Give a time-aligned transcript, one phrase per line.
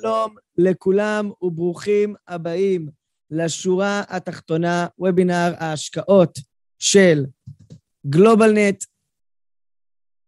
[0.00, 2.88] שלום לכולם וברוכים הבאים
[3.30, 6.38] לשורה התחתונה, וובינר ההשקעות
[6.78, 7.24] של
[8.06, 8.84] גלובלנט.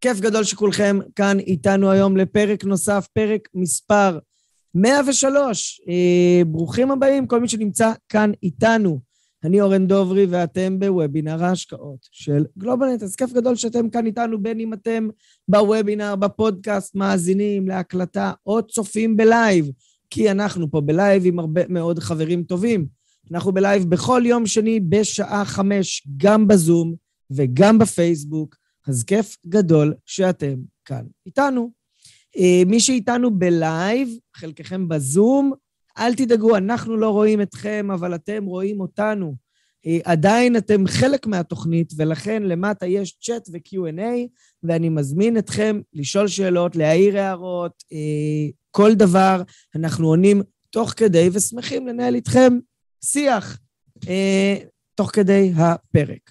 [0.00, 4.18] כיף גדול שכולכם כאן איתנו היום לפרק נוסף, פרק מספר
[4.74, 5.80] 103.
[5.88, 9.07] אה, ברוכים הבאים, כל מי שנמצא כאן איתנו.
[9.44, 13.02] אני אורן דוברי ואתם בוובינר ההשקעות של גלובלנט.
[13.02, 15.08] אז כיף גדול שאתם כאן איתנו, בין אם אתם
[15.48, 19.70] בוובינר, בפודקאסט, מאזינים להקלטה או צופים בלייב,
[20.10, 22.86] כי אנחנו פה בלייב עם הרבה מאוד חברים טובים.
[23.30, 26.94] אנחנו בלייב בכל יום שני בשעה חמש, גם בזום
[27.30, 31.70] וגם בפייסבוק, אז כיף גדול שאתם כאן איתנו.
[32.36, 35.52] אה, מי שאיתנו בלייב, חלקכם בזום,
[35.98, 39.34] אל תדאגו, אנחנו לא רואים אתכם, אבל אתם רואים אותנו.
[39.86, 44.28] אה, עדיין אתם חלק מהתוכנית, ולכן למטה יש צ'אט ו-Q&A,
[44.62, 49.42] ואני מזמין אתכם לשאול שאלות, להעיר הערות, אה, כל דבר.
[49.74, 52.58] אנחנו עונים תוך כדי ושמחים לנהל איתכם
[53.04, 53.58] שיח
[54.08, 54.56] אה,
[54.94, 56.30] תוך כדי הפרק.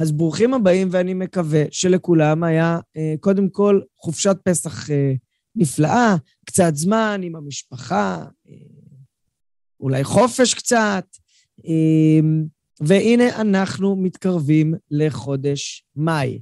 [0.00, 2.78] אז ברוכים הבאים, ואני מקווה שלכולם היה
[3.20, 4.88] קודם כל חופשת פסח
[5.56, 6.16] נפלאה,
[6.46, 8.24] קצת זמן עם המשפחה,
[9.82, 11.04] אולי חופש קצת.
[11.64, 12.44] אמ,
[12.80, 16.40] והנה אנחנו מתקרבים לחודש מאי.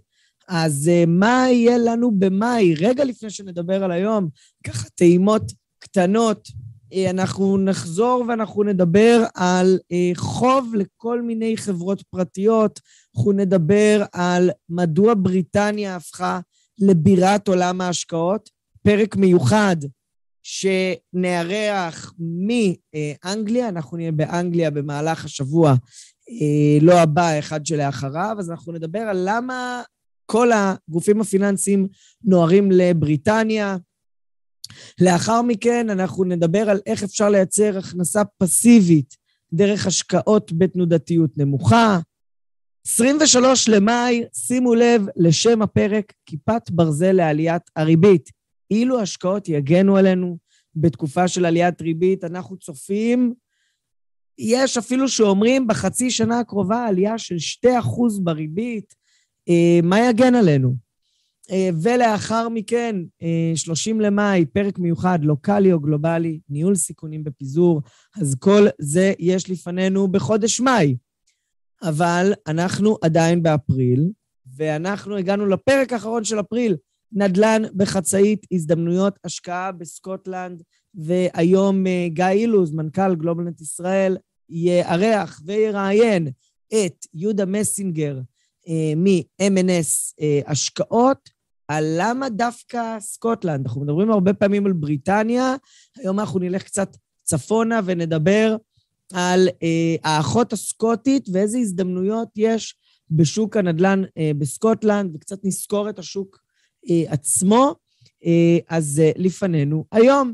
[0.49, 2.75] אז אה, מה יהיה לנו במאי?
[2.75, 4.29] רגע לפני שנדבר על היום,
[4.65, 6.49] ככה טעימות קטנות.
[6.93, 12.81] אה, אנחנו נחזור ואנחנו נדבר על אה, חוב לכל מיני חברות פרטיות.
[13.17, 16.41] אנחנו נדבר על מדוע בריטניה הפכה
[16.79, 18.51] לבירת עולם ההשקעות.
[18.83, 19.77] פרק מיוחד
[20.51, 25.71] שנארח מאנגליה, אנחנו נהיה באנגליה במהלך השבוע,
[26.31, 29.83] אה, לא הבא, אחד שלאחריו, אז אנחנו נדבר על למה
[30.27, 31.89] כל הגופים הפיננסיים
[32.25, 33.77] נוהרים לבריטניה.
[35.01, 39.17] לאחר מכן אנחנו נדבר על איך אפשר לייצר הכנסה פסיבית
[39.53, 41.99] דרך השקעות בתנודתיות נמוכה.
[42.87, 48.40] 23 למאי, שימו לב לשם הפרק, כיפת ברזל לעליית הריבית.
[48.71, 50.39] אילו השקעות יגנו עלינו
[50.75, 53.35] בתקופה של עליית ריבית, אנחנו צופים,
[54.39, 57.69] יש אפילו שאומרים בחצי שנה הקרובה עלייה של 2%
[58.23, 58.95] בריבית,
[59.49, 60.75] אה, מה יגן עלינו?
[61.51, 62.97] אה, ולאחר מכן,
[63.55, 67.83] 30 אה, למאי, פרק מיוחד, לוקאלי או גלובלי, ניהול סיכונים בפיזור,
[68.17, 70.97] אז כל זה יש לפנינו בחודש מאי.
[71.83, 74.11] אבל אנחנו עדיין באפריל,
[74.57, 76.77] ואנחנו הגענו לפרק האחרון של אפריל,
[77.13, 80.63] נדל"ן בחצאית, הזדמנויות השקעה בסקוטלנד,
[80.95, 84.17] והיום אה, גיא אילוז, מנכ"ל גלובלנט ישראל,
[84.49, 86.29] יארח ויראיין
[86.69, 88.21] את יהודה מסינגר
[88.69, 93.67] אה, מ-MNS אה, השקעות, על למה דווקא סקוטלנד.
[93.67, 95.57] אנחנו מדברים הרבה פעמים על בריטניה,
[95.97, 98.57] היום אנחנו נלך קצת צפונה ונדבר
[99.13, 102.75] על אה, האחות הסקוטית ואיזה הזדמנויות יש
[103.11, 106.39] בשוק הנדל"ן אה, בסקוטלנד, וקצת נסקור את השוק
[107.09, 107.75] עצמו,
[108.25, 110.33] אה, אז אה, לפנינו היום.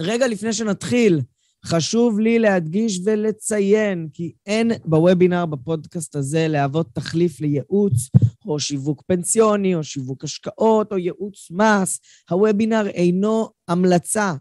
[0.00, 1.20] רגע לפני שנתחיל,
[1.64, 8.10] חשוב לי להדגיש ולציין כי אין בוובינר, בפודקאסט הזה, להוות תחליף לייעוץ
[8.46, 12.00] או שיווק פנסיוני או שיווק השקעות או ייעוץ מס.
[12.30, 14.34] הוובינר אינו המלצה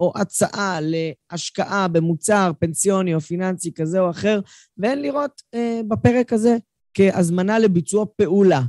[0.00, 4.40] או הצעה להשקעה במוצר פנסיוני או פיננסי כזה או אחר,
[4.78, 6.56] ואין לראות אה, בפרק הזה
[6.94, 8.62] כהזמנה לביצוע פעולה.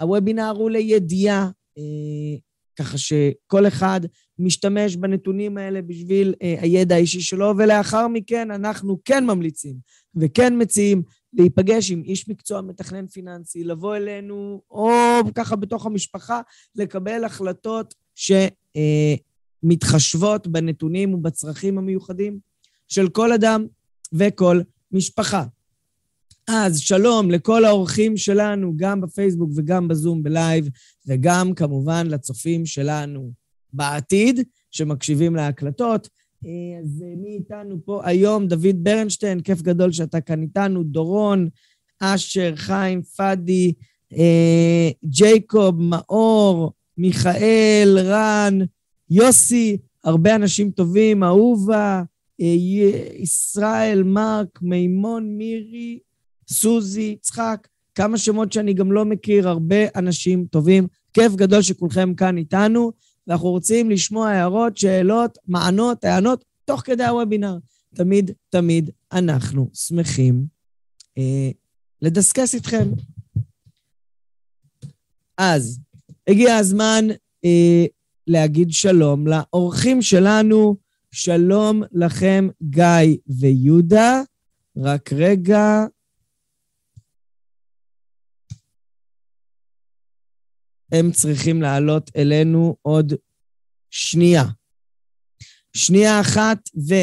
[0.00, 1.82] אה, הוובינר הוא לידיעה, אה,
[2.78, 4.00] ככה שכל אחד
[4.38, 9.76] משתמש בנתונים האלה בשביל אה, הידע האישי שלו, ולאחר מכן אנחנו כן ממליצים
[10.16, 11.02] וכן מציעים
[11.32, 14.90] להיפגש עם איש מקצוע מתכנן פיננסי, לבוא אלינו, או
[15.34, 16.40] ככה בתוך המשפחה,
[16.74, 17.94] לקבל החלטות
[19.64, 22.38] שמתחשבות בנתונים ובצרכים המיוחדים
[22.88, 23.66] של כל אדם
[24.12, 24.60] וכל
[24.92, 25.44] משפחה.
[26.48, 30.68] אז שלום לכל האורחים שלנו, גם בפייסבוק וגם בזום בלייב,
[31.06, 33.32] וגם כמובן לצופים שלנו
[33.72, 34.40] בעתיד,
[34.70, 36.08] שמקשיבים להקלטות.
[36.82, 38.46] אז מי איתנו פה היום?
[38.46, 41.48] דוד ברנשטיין, כיף גדול שאתה כאן איתנו, דורון,
[42.00, 43.72] אשר, חיים, פאדי,
[44.12, 48.58] אה, ג'ייקוב, מאור, מיכאל, רן,
[49.10, 52.02] יוסי, הרבה אנשים טובים, אהובה,
[52.40, 52.54] אה,
[53.18, 55.98] ישראל, מרק, מימון, מירי,
[56.48, 60.86] סוזי, יצחק, כמה שמות שאני גם לא מכיר, הרבה אנשים טובים.
[61.12, 62.92] כיף גדול שכולכם כאן איתנו,
[63.26, 67.56] ואנחנו רוצים לשמוע הערות, שאלות, מענות, טענות, תוך כדי הוובינר.
[67.94, 70.46] תמיד, תמיד אנחנו שמחים
[71.18, 71.50] אה,
[72.02, 72.88] לדסקס איתכם.
[75.38, 75.80] אז,
[76.28, 77.04] הגיע הזמן
[77.44, 77.84] אה,
[78.26, 80.76] להגיד שלום לאורחים שלנו.
[81.10, 84.22] שלום לכם, גיא ויהודה.
[84.76, 85.84] רק רגע.
[90.92, 93.12] הם צריכים לעלות אלינו עוד
[93.90, 94.44] שנייה.
[95.72, 96.94] שנייה אחת, ו...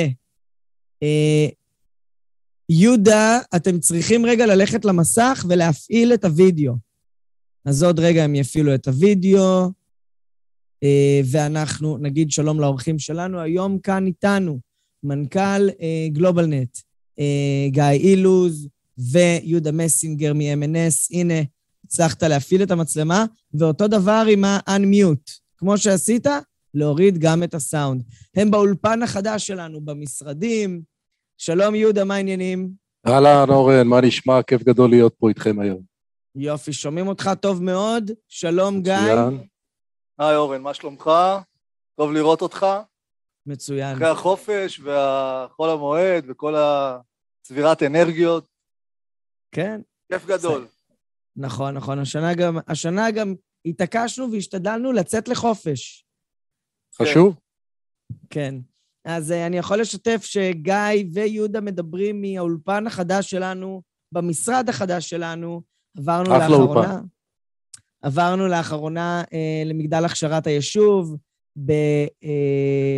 [1.03, 1.47] אה,
[2.69, 6.73] יהודה, אתם צריכים רגע ללכת למסך ולהפעיל את הוידאו.
[7.65, 9.71] אז עוד רגע הם יפעילו את הוידאו,
[10.83, 13.39] אה, ואנחנו נגיד שלום לאורחים שלנו.
[13.39, 14.59] היום כאן איתנו
[15.03, 16.77] מנכ"ל אה, גלובלנט,
[17.19, 21.07] אה, גיא אילוז ויהודה מסינגר מ-MNS.
[21.11, 21.41] הנה,
[21.93, 25.31] הצלחת להפעיל את המצלמה, ואותו דבר עם ה-unmute.
[25.57, 26.27] כמו שעשית,
[26.73, 28.03] להוריד גם את הסאונד.
[28.35, 30.81] הם באולפן החדש שלנו, במשרדים.
[31.37, 32.69] שלום, יהודה, מה העניינים?
[33.07, 34.43] אהלן, אורן, מה נשמע?
[34.43, 35.81] כיף גדול להיות פה איתכם היום.
[36.35, 38.11] יופי, שומעים אותך טוב מאוד.
[38.27, 38.95] שלום, גיא.
[38.95, 39.39] מצוין.
[40.19, 41.11] היי אורן, מה שלומך?
[41.95, 42.65] טוב לראות אותך.
[43.45, 43.95] מצוין.
[43.95, 48.47] אחרי החופש והחול המועד וכל הצבירת אנרגיות.
[49.51, 49.81] כן.
[50.11, 50.65] כיף גדול.
[51.37, 51.99] נכון, נכון.
[51.99, 53.33] השנה גם, השנה גם
[53.65, 56.05] התעקשנו והשתדלנו לצאת לחופש.
[57.01, 57.35] חשוב?
[58.29, 58.55] כן.
[59.05, 63.81] אז uh, אני יכול לשתף שגיא ויהודה מדברים מהאולפן החדש שלנו,
[64.11, 65.61] במשרד החדש שלנו.
[65.97, 66.79] עברנו אחלה לאחרונה...
[66.79, 67.05] אולפן.
[68.01, 71.17] עברנו לאחרונה uh, למגדל הכשרת היישוב,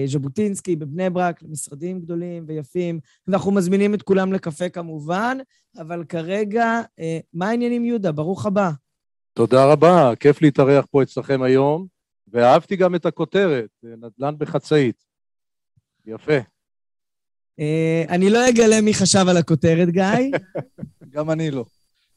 [0.08, 5.38] בז'בוטינסקי, בבני ברק, למשרדים גדולים ויפים, ואנחנו מזמינים את כולם לקפה כמובן,
[5.78, 8.12] אבל כרגע, אה, מה העניינים, יהודה?
[8.12, 8.72] ברוך הבא.
[9.34, 11.88] תודה רבה, כיף להתארח פה אצלכם היום,
[12.28, 14.96] ואהבתי גם את הכותרת, נדל"ן בחצאית.
[16.06, 16.38] יפה.
[17.60, 20.04] אה, אני לא אגלה מי חשב על הכותרת, גיא,
[21.14, 21.66] גם אני לא.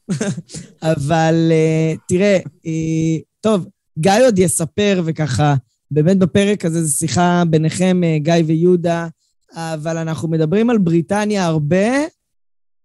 [0.93, 3.67] אבל אה, תראה, אה, טוב,
[3.99, 5.55] גיא עוד יספר וככה,
[5.91, 9.07] באמת בפרק הזה זו שיחה ביניכם, אה, גיא ויהודה,
[9.55, 11.87] אבל אנחנו מדברים על בריטניה הרבה,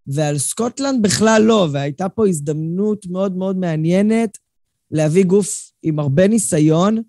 [0.06, 4.38] ועל סקוטלנד בכלל לא, והייתה פה הזדמנות מאוד מאוד מעניינת
[4.90, 7.02] להביא גוף עם הרבה ניסיון.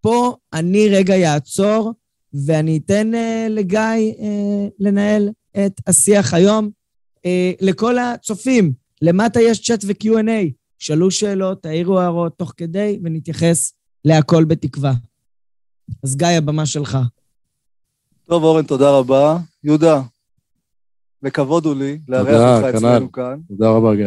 [0.00, 1.92] פה אני רגע יעצור,
[2.46, 4.22] ואני אתן uh, לגיא uh,
[4.80, 5.28] לנהל
[5.66, 6.70] את השיח היום.
[7.16, 7.20] Uh,
[7.60, 8.72] לכל הצופים,
[9.02, 10.52] למטה יש צ'אט ו-Q&A.
[10.78, 13.72] שאלו שאלות, תעירו הערות תוך כדי, ונתייחס
[14.04, 14.92] להכל בתקווה.
[16.04, 16.98] אז גיא, הבמה שלך.
[18.24, 19.38] טוב, אורן, תודה רבה.
[19.64, 20.00] יהודה,
[21.22, 22.88] לכבוד הוא לי לארח אותך כנ"ל.
[22.88, 23.40] אצלנו כאן.
[23.48, 24.06] תודה רבה, גיא.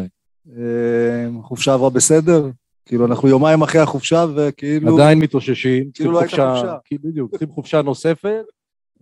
[0.58, 2.50] אה, החופשה עברה בסדר?
[2.86, 4.96] כאילו, אנחנו יומיים אחרי החופשה, וכאילו...
[4.96, 5.92] עדיין מתאוששים.
[5.94, 6.98] כאילו לא הייתה חופשה.
[7.04, 8.44] בדיוק, צריכים חופשה נוספת,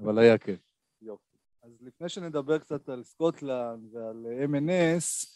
[0.03, 0.59] אבל היה כיף.
[1.01, 1.23] יופי.
[1.63, 5.27] אז לפני שנדבר קצת על סקוטלנד ועל M&S,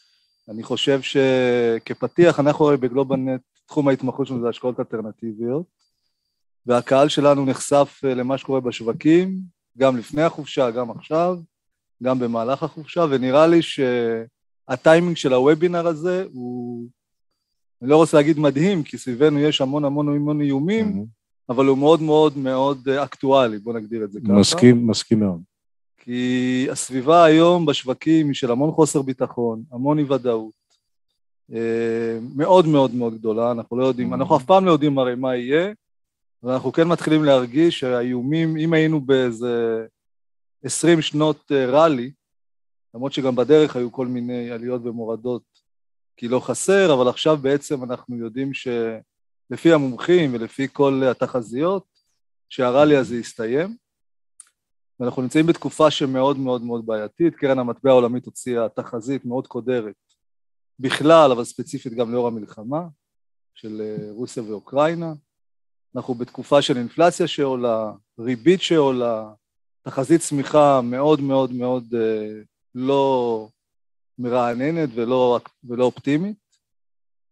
[0.50, 5.66] אני חושב שכפתיח, אנחנו הרי בגלובלנט, תחום ההתמחות שלנו זה השקעות אלטרנטיביות,
[6.66, 9.40] והקהל שלנו נחשף אה, למה שקורה בשווקים,
[9.78, 11.38] גם לפני החופשה, גם עכשיו,
[12.04, 16.88] גם במהלך החופשה, ונראה לי שהטיימינג של הוובינר הזה הוא,
[17.82, 21.06] אני לא רוצה להגיד מדהים, כי סביבנו יש המון המון המון איומים,
[21.50, 24.34] אבל הוא מאוד מאוד מאוד אה, אקטואלי, בוא נגדיר את זה ככה.
[24.34, 25.42] מסכים, מסכים מאוד.
[25.98, 30.54] כי הסביבה היום בשווקים היא של המון חוסר ביטחון, המון אי ודאות,
[31.54, 35.36] אה, מאוד מאוד מאוד גדולה, אנחנו לא יודעים, אנחנו אף פעם לא יודעים הרי מה
[35.36, 35.74] יהיה,
[36.44, 39.86] ואנחנו כן מתחילים להרגיש שהאיומים, אם היינו באיזה
[40.64, 42.12] 20 שנות אה, ראלי,
[42.94, 45.44] למרות שגם בדרך היו כל מיני עליות ומורדות,
[46.18, 51.86] כי לא חסר, אבל עכשיו בעצם אנחנו יודעים שלפי המומחים ולפי כל התחזיות,
[52.50, 53.78] שהראלי הזה יסתיים.
[55.00, 59.96] ואנחנו נמצאים בתקופה שמאוד מאוד מאוד בעייתית, קרן המטבע העולמית הוציאה תחזית מאוד קודרת
[60.80, 62.82] בכלל, אבל ספציפית גם לאור המלחמה
[63.56, 65.14] של אה, רוסיה ואוקראינה.
[65.96, 69.34] אנחנו בתקופה של אינפלציה שעולה, ריבית שעולה,
[69.82, 72.42] תחזית צמיחה מאוד מאוד מאוד אה,
[72.76, 73.48] לא
[74.20, 76.38] מרעננת ולא, ולא אופטימית.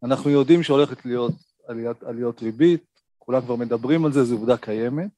[0.03, 1.33] אנחנו יודעים שהולכת להיות
[1.67, 2.83] עליית, עליות ריבית,
[3.19, 5.09] כולם כבר מדברים על זה, זו עובדה קיימת.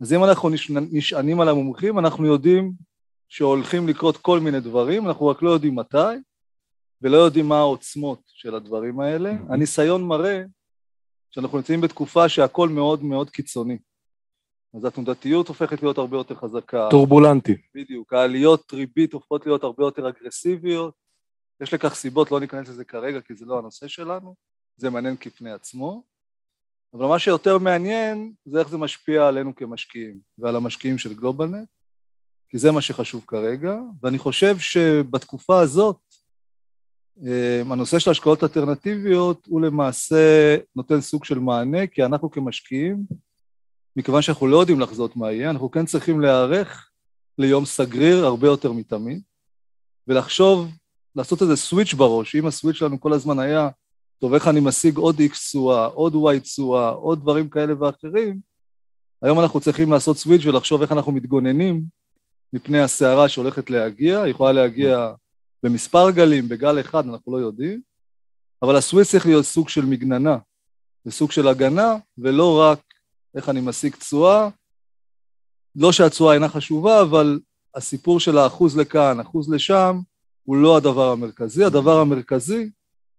[0.00, 0.50] אז אם אנחנו
[0.92, 2.72] נשענים על המומחים, אנחנו יודעים
[3.28, 6.16] שהולכים לקרות כל מיני דברים, אנחנו רק לא יודעים מתי,
[7.02, 9.32] ולא יודעים מה העוצמות של הדברים האלה.
[9.32, 9.52] Mhm.
[9.52, 10.42] הניסיון מראה
[11.30, 13.78] שאנחנו נמצאים בתקופה שהכל מאוד מאוד קיצוני.
[14.74, 16.88] אז התנודתיות הופכת להיות הרבה יותר חזקה.
[16.90, 17.56] טורבולנטי.
[17.74, 18.12] בדיוק.
[18.12, 20.94] העליות ריבית הופכות להיות הרבה יותר אגרסיביות.
[21.60, 24.34] יש לכך סיבות, לא ניכנס לזה כרגע כי זה לא הנושא שלנו,
[24.76, 26.02] זה מעניין כפני עצמו.
[26.94, 31.68] אבל מה שיותר מעניין זה איך זה משפיע עלינו כמשקיעים ועל המשקיעים של גלובלנט,
[32.48, 36.07] כי זה מה שחשוב כרגע, ואני חושב שבתקופה הזאת
[37.70, 43.04] הנושא של השקעות אלטרנטיביות הוא למעשה נותן סוג של מענה, כי אנחנו כמשקיעים,
[43.96, 46.90] מכיוון שאנחנו לא יודעים לחזות מה יהיה, אנחנו כן צריכים להיערך
[47.38, 49.20] ליום סגריר הרבה יותר מתמיד,
[50.08, 50.68] ולחשוב,
[51.16, 53.68] לעשות איזה סוויץ' בראש, אם הסוויץ' שלנו כל הזמן היה,
[54.18, 58.40] טוב, איך אני משיג עוד X תשואה, עוד Y תשואה, עוד דברים כאלה ואחרים,
[59.22, 61.82] היום אנחנו צריכים לעשות סוויץ' ולחשוב איך אנחנו מתגוננים
[62.52, 65.12] מפני הסערה שהולכת להגיע, היא יכולה להגיע
[65.62, 67.80] במספר גלים, בגל אחד, אנחנו לא יודעים,
[68.62, 70.38] אבל הסוויץ צריך להיות סוג של מגננה
[71.06, 72.80] וסוג של הגנה, ולא רק
[73.34, 74.48] איך אני משיג תשואה.
[75.76, 77.40] לא שהתשואה אינה חשובה, אבל
[77.74, 79.98] הסיפור של האחוז לכאן, אחוז לשם,
[80.44, 81.64] הוא לא הדבר המרכזי.
[81.64, 82.70] הדבר המרכזי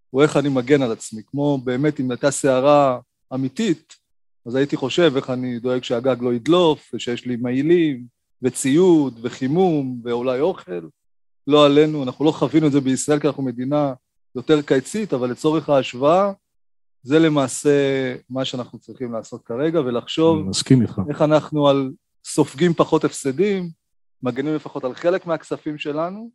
[0.10, 1.22] הוא איך אני מגן על עצמי.
[1.28, 3.00] כמו באמת, אם הייתה סערה
[3.34, 3.96] אמיתית,
[4.46, 8.06] אז הייתי חושב איך אני דואג שהגג לא ידלוף, ושיש לי מעילים,
[8.42, 10.88] וציוד, וחימום, ואולי אוכל.
[11.50, 13.94] לא עלינו, אנחנו לא חווינו את זה בישראל כי אנחנו מדינה
[14.36, 16.32] יותר קיצית, אבל לצורך ההשוואה,
[17.04, 17.70] זה למעשה
[18.30, 20.48] מה שאנחנו צריכים לעשות כרגע, ולחשוב.
[21.10, 21.92] איך אנחנו על
[22.26, 23.70] סופגים פחות הפסדים,
[24.24, 26.30] מגנים לפחות על חלק מהכספים שלנו,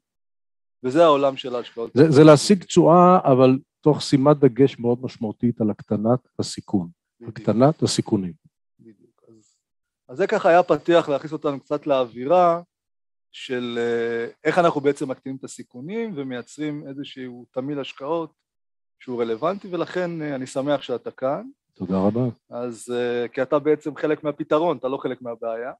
[0.82, 1.90] וזה העולם של ההשקעות.
[1.94, 6.88] זה, זה להשיג תשואה, אבל תוך שימת דגש מאוד משמעותית על הקטנת הסיכון,
[7.20, 7.38] בדיוק.
[7.38, 8.32] הקטנת הסיכונים.
[8.80, 9.22] בדיוק.
[9.28, 9.56] אז,
[10.08, 12.60] אז זה ככה היה פתיח להכניס אותנו קצת לאווירה
[13.34, 18.30] של אה, איך אנחנו בעצם מקטינים את הסיכונים ומייצרים איזשהו תמהיל השקעות
[18.98, 21.46] שהוא רלוונטי, ולכן אה, אני שמח שאתה כאן.
[21.74, 22.20] תודה רבה.
[22.50, 25.72] אז אה, כי אתה בעצם חלק מהפתרון, אתה לא חלק מהבעיה.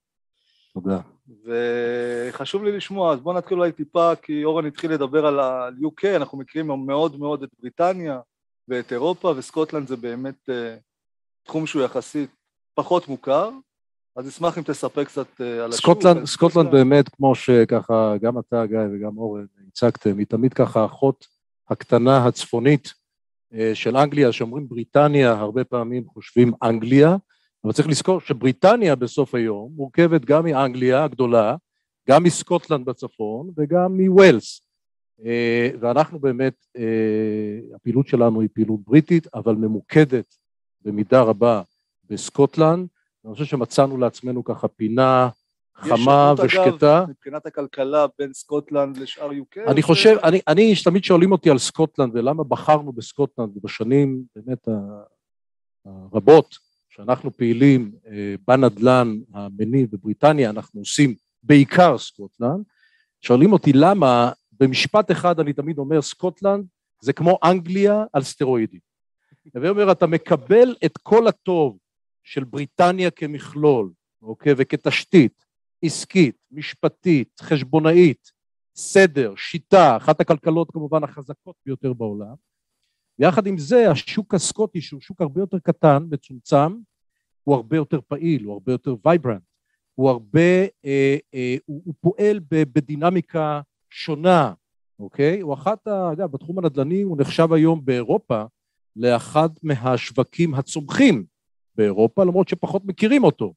[0.73, 1.01] תודה.
[1.45, 6.39] וחשוב לי לשמוע, אז בוא נתחיל אולי טיפה, כי אורן התחיל לדבר על ה-UK, אנחנו
[6.39, 8.21] מכירים מאוד מאוד את בריטניה
[8.69, 10.49] ואת אירופה, וסקוטלנד זה באמת
[11.43, 12.31] תחום שהוא יחסית
[12.75, 13.51] פחות מוכר,
[14.17, 15.81] אז אשמח אם תספר קצת על השוק.
[15.81, 21.27] סקוטלנד, סקוטלנד באמת, כמו שככה גם אתה, גיא, וגם אורן הצגתם, היא תמיד ככה האחות
[21.69, 22.93] הקטנה הצפונית
[23.75, 27.17] של אנגליה, שאומרים בריטניה, הרבה פעמים חושבים אנגליה,
[27.65, 31.57] אבל צריך לזכור שבריטניה בסוף היום מורכבת גם מאנגליה הגדולה,
[32.09, 34.61] גם מסקוטלנד בצפון וגם מווילס.
[35.81, 36.67] ואנחנו באמת,
[37.75, 40.35] הפעילות שלנו היא פעילות בריטית, אבל ממוקדת
[40.85, 41.63] במידה רבה
[42.11, 42.89] בסקוטלנד.
[43.25, 45.29] אני חושב שמצאנו לעצמנו ככה פינה
[45.75, 46.99] חמה ושקטה.
[46.99, 49.71] אגב, מבחינת הכלכלה בין סקוטלנד לשאר UK?
[49.71, 54.69] אני חושב, אני, אני, תמיד שואלים אותי על סקוטלנד ולמה בחרנו בסקוטלנד בשנים באמת
[55.85, 57.93] הרבות שאנחנו פעילים
[58.49, 62.65] בנדל"ן המניב בבריטניה, אנחנו עושים בעיקר סקוטלנד.
[63.21, 66.65] שואלים אותי למה, במשפט אחד אני תמיד אומר סקוטלנד
[67.01, 68.81] זה כמו אנגליה על סטרואידים.
[69.55, 71.79] הווי אומר, אתה מקבל את כל הטוב
[72.25, 75.45] של בריטניה כמכלול, אוקיי, וכתשתית
[75.83, 78.33] עסקית, משפטית, חשבונאית,
[78.77, 82.35] סדר, שיטה, אחת הכלכלות כמובן החזקות ביותר בעולם.
[83.19, 86.77] ויחד עם זה, השוק הסקוטי, שהוא שוק הרבה יותר קטן, מצומצם,
[87.45, 89.43] הוא הרבה יותר פעיל, הוא הרבה יותר vibrant,
[89.95, 94.53] הוא הרבה, אה, אה, הוא, הוא פועל בדינמיקה שונה,
[94.99, 95.41] אוקיי?
[95.41, 98.45] הוא אחת, אגב, בתחום הנדל"ני הוא נחשב היום באירופה
[98.97, 101.25] לאחד מהשווקים הצומחים
[101.77, 103.55] באירופה, למרות שפחות מכירים אותו.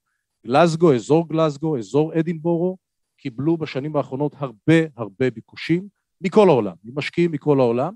[0.48, 2.78] גלסגו, אזור גלסגו, אזור אדינבורו,
[3.18, 5.88] קיבלו בשנים האחרונות הרבה הרבה ביקושים
[6.22, 7.94] מכל העולם, ממשקיעים מכל העולם.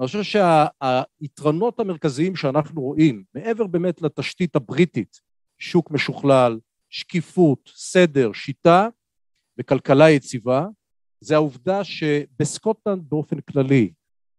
[0.00, 5.20] אני חושב שהיתרונות המרכזיים שאנחנו רואים, מעבר באמת לתשתית הבריטית,
[5.58, 6.58] שוק משוכלל,
[6.90, 8.88] שקיפות, סדר, שיטה
[9.58, 10.66] וכלכלה יציבה,
[11.20, 13.92] זה העובדה שבסקוטלנד באופן כללי,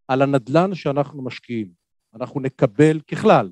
[0.07, 1.67] על הנדל"ן שאנחנו משקיעים,
[2.15, 3.49] אנחנו נקבל ככלל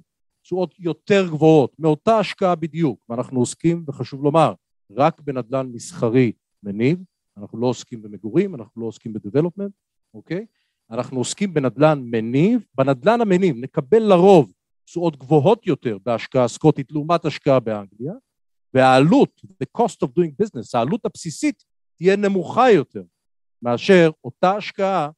[0.52, 4.54] תשואות יותר גבוהות מאותה השקעה בדיוק, ואנחנו עוסקים, וחשוב לומר,
[4.92, 6.32] רק בנדל"ן מסחרי
[6.64, 7.04] מניב,
[7.38, 9.72] אנחנו לא עוסקים במגורים, אנחנו לא עוסקים ב development,
[10.14, 10.46] אוקיי?
[10.90, 14.54] אנחנו עוסקים בנדל"ן מניב, בנדל"ן המניב נקבל לרוב
[14.86, 18.14] תשואות גבוהות יותר בהשקעה סקוטית לעומת השקעה באנגליה,
[18.74, 21.64] והעלות, the cost of doing business, העלות הבסיסית
[21.98, 23.04] תהיה נמוכה יותר
[23.62, 25.10] מאשר אותה השקעה,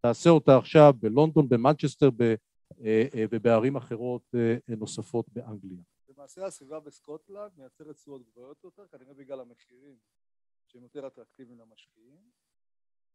[0.00, 2.10] תעשה אותה עכשיו בלונדון, במנצ'סטר,
[3.30, 4.34] ובערים אחרות
[4.68, 5.82] נוספות באנגליה.
[6.16, 9.94] למעשה הסביבה בסקוטלנד מייצרת תשואות גבוהות יותר, כנראה בגלל המחירים
[10.66, 12.20] שהם יותר אטרקטיביים למשקיעים.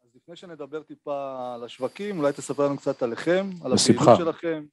[0.02, 4.66] אז לפני שנדבר טיפה על השווקים, אולי תספר לנו קצת עליכם, על הפעילות שלכם.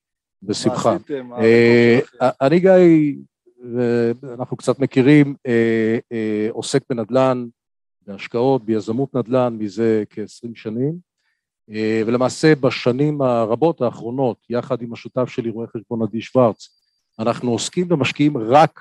[0.43, 0.91] בשמחה.
[0.91, 1.33] מה עשיתם?
[1.33, 2.31] אה?
[2.41, 2.71] אני גיא,
[4.23, 7.47] ואנחנו קצת מכירים, אה, אה, עוסק בנדל"ן,
[8.07, 11.13] בהשקעות, ביזמות נדל"ן מזה כ-20 שנים, אה,
[11.68, 16.68] ולמעשה בשנים הרבות האחרונות, יחד עם השותף שלי, רואה חשבון עדי שוורץ,
[17.18, 18.80] אנחנו עוסקים ומשקיעים רק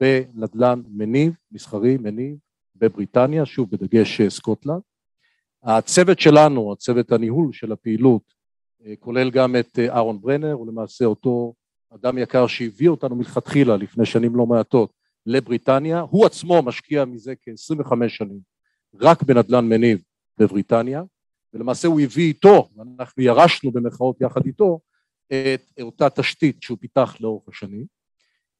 [0.00, 2.36] בנדל"ן מניב, מסחרי מניב,
[2.76, 4.80] בבריטניה, שוב בדגש אה, סקוטלנד.
[5.62, 8.22] הצוות שלנו, הצוות הניהול של הפעילות,
[8.86, 11.54] אה, כולל גם את אה, אהרון ברנר, הוא למעשה אותו
[11.94, 14.92] אדם יקר שהביא אותנו מלכתחילה לפני שנים לא מעטות
[15.26, 18.38] לבריטניה, הוא עצמו משקיע מזה כ-25 שנים
[19.00, 20.02] רק בנדל"ן מניב
[20.38, 21.02] בבריטניה,
[21.54, 24.80] ולמעשה הוא הביא איתו, ואנחנו ירשנו במרכאות יחד איתו,
[25.28, 27.84] את אותה תשתית שהוא פיתח לאורך השנים.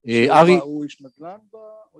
[0.09, 1.37] אה, ארי, הוא איש נדל"ן?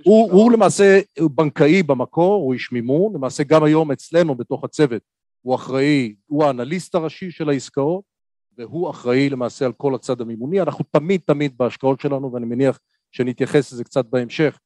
[0.05, 0.33] הוא?
[0.33, 1.01] הוא למעשה
[1.35, 5.03] בנקאי במקור, הוא איש מימון, למעשה גם היום אצלנו בתוך הצוות
[5.43, 8.05] הוא אחראי, הוא האנליסט הראשי של העסקאות,
[8.59, 10.61] והוא אחראי למעשה על כל הצד המימוני.
[10.61, 12.79] אנחנו תמיד תמיד בהשקעות שלנו, ואני מניח
[13.13, 14.59] שנתייחס לזה קצת בהמשך,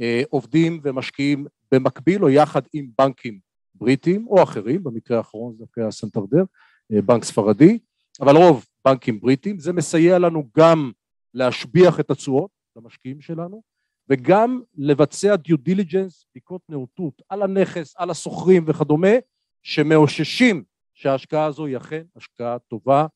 [0.00, 3.38] אה, עובדים ומשקיעים במקביל או יחד עם בנקים
[3.74, 6.44] בריטיים או אחרים, במקרה האחרון זה דווקא היה סנטנדר,
[6.92, 7.78] אה, בנק ספרדי,
[8.20, 10.90] אבל רוב בנקים בריטיים, זה מסייע לנו גם
[11.34, 13.62] להשביח את התשואות למשקיעים שלנו,
[14.08, 19.12] וגם לבצע due diligence, בדיקות נאותות על הנכס, על השוכרים וכדומה,
[19.62, 23.06] שמאששים שההשקעה הזו היא אכן השקעה טובה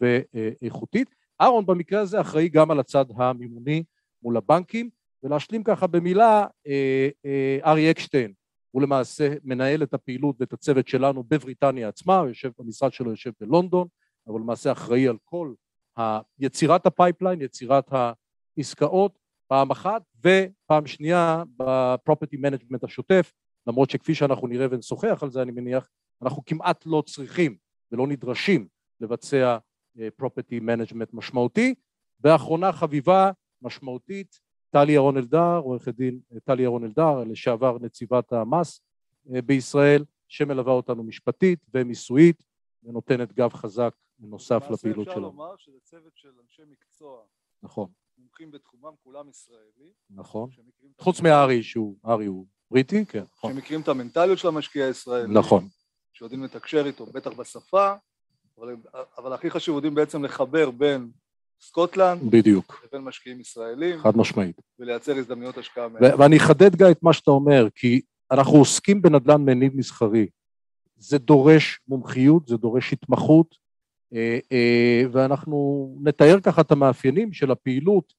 [0.00, 1.14] ואיכותית.
[1.40, 3.82] אהרון במקרה הזה אחראי גם על הצד המימוני
[4.22, 4.90] מול הבנקים,
[5.22, 8.32] ולהשלים ככה במילה, אה, אה, ארי אקשטיין
[8.72, 13.30] הוא למעשה מנהל את הפעילות ואת הצוות שלנו בבריטניה עצמה, הוא יושב, המשרד שלו יושב
[13.40, 13.88] בלונדון,
[14.26, 15.52] אבל למעשה אחראי על כל
[16.38, 17.90] יצירת ה pipeline, יצירת
[18.56, 23.32] העסקאות, פעם אחת, ופעם שנייה ב property management השוטף,
[23.66, 25.88] למרות שכפי שאנחנו נראה ונשוחח על זה אני מניח,
[26.22, 27.56] אנחנו כמעט לא צריכים
[27.92, 28.66] ולא נדרשים
[29.00, 29.58] לבצע
[30.16, 31.74] property management משמעותי.
[32.24, 33.30] ואחרונה חביבה
[33.62, 34.40] משמעותית,
[34.72, 38.80] טלי ירון אלדר, עורכת דין טלי ירון אלדר, לשעבר נציבת המס
[39.34, 42.44] אה, בישראל, שמלווה אותנו משפטית ומיסויית
[42.82, 45.28] ונותנת גב חזק נוסף לפעילות למעשה שלנו.
[45.28, 47.22] אפשר לומר שזה צוות של אנשי מקצוע,
[47.62, 49.92] נכון, מומחים בתחומם, כולם ישראלים.
[50.10, 50.50] נכון.
[50.98, 53.52] חוץ מארי שהוא, ארי הוא בריטי, כן, נכון.
[53.52, 55.34] שמכירים את המנטליות של המשקיע הישראלי.
[55.34, 55.68] נכון,
[56.12, 57.94] שיודעים לתקשר איתו, בטח בשפה,
[58.58, 58.76] אבל,
[59.18, 61.10] אבל הכי חשוב, יודעים בעצם לחבר בין
[61.62, 64.60] סקוטלנד בדיוק, לבין משקיעים ישראלים, חד משמעית.
[64.78, 66.02] ולייצר הזדמנויות השקעה מהם.
[66.18, 70.26] ואני אחדד גיא את מה שאתה אומר, כי אנחנו עוסקים בנדל"ן מניב מסחרי.
[70.96, 73.56] זה דורש מומחיות, זה דורש התמחות,
[74.14, 78.12] אה, אה, ואנחנו נתאר ככה את המאפיינים של הפעילות.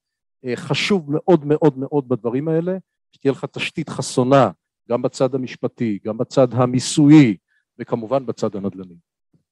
[0.44, 2.76] אה, חשוב מאוד מאוד מאוד בדברים האלה,
[3.12, 4.50] שתהיה לך תשתית חסונה,
[4.90, 7.36] גם בצד המשפטי, גם בצד המיסויי,
[7.78, 8.94] וכמובן בצד הנדל"ני.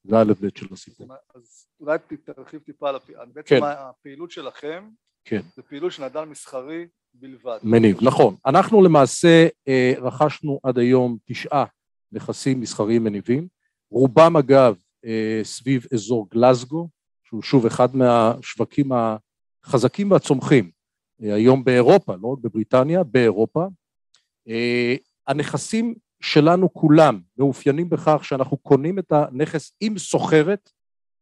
[0.04, 1.08] זה האלף בית של הסיפור.
[1.34, 3.24] אז אולי תרחיב טיפה על הפעילות.
[3.44, 3.60] כן.
[3.60, 4.88] בעצם הפעילות שלכם,
[5.24, 5.42] כן.
[5.56, 7.58] זה פעילות של נדל"ן מסחרי בלבד.
[7.62, 8.36] מניב, נכון.
[8.46, 11.64] אנחנו למעשה אה, רכשנו עד היום תשעה
[12.12, 13.48] נכסים מסחריים מניבים,
[13.90, 16.88] רובם אגב אה, סביב אזור גלסגו,
[17.24, 20.70] שהוא שוב אחד מהשווקים החזקים והצומחים
[21.22, 23.66] אה, היום באירופה, לא רק בבריטניה, באירופה.
[25.26, 30.70] הנכסים שלנו כולם מאופיינים בכך שאנחנו קונים את הנכס עם סוחרת,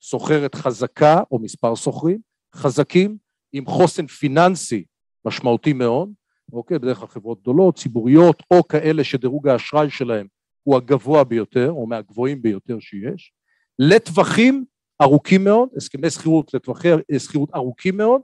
[0.02, 2.18] סוחרת חזקה או מספר סוחרים,
[2.54, 3.16] חזקים,
[3.52, 4.84] עם חוסן פיננסי
[5.24, 6.12] משמעותי מאוד,
[6.52, 10.26] אוקיי, בדרך כלל חברות גדולות, ציבוריות, או כאלה שדירוג האשראי שלהם
[10.62, 13.32] הוא הגבוה ביותר, או מהגבוהים ביותר שיש,
[13.78, 14.64] לטווחים
[15.02, 18.20] ארוכים מאוד, הסכמי שכירות לטווחי שכירות ארוכים מאוד,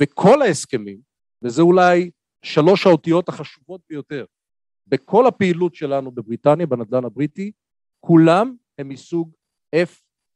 [0.00, 0.98] וכל ההסכמים,
[1.42, 2.10] וזה אולי
[2.42, 4.24] שלוש האותיות החשובות ביותר,
[4.86, 7.52] בכל הפעילות שלנו בבריטניה, בנדל"ן הבריטי,
[8.00, 9.32] כולם הם מסוג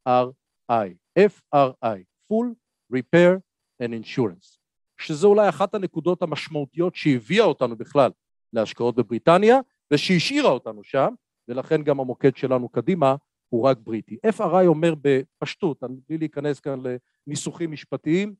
[0.08, 1.98] FRI, FRI,
[2.32, 2.54] Full
[2.94, 3.38] Repair
[3.82, 4.58] and Insurance,
[4.98, 8.10] שזה אולי אחת הנקודות המשמעותיות שהביאה אותנו בכלל
[8.52, 9.58] להשקעות בבריטניה,
[9.90, 11.14] ושהשאירה אותנו שם,
[11.48, 13.16] ולכן גם המוקד שלנו קדימה
[13.48, 14.16] הוא רק בריטי.
[14.36, 16.80] FRI אומר בפשטות, בלי להיכנס כאן
[17.26, 18.34] לניסוחים משפטיים,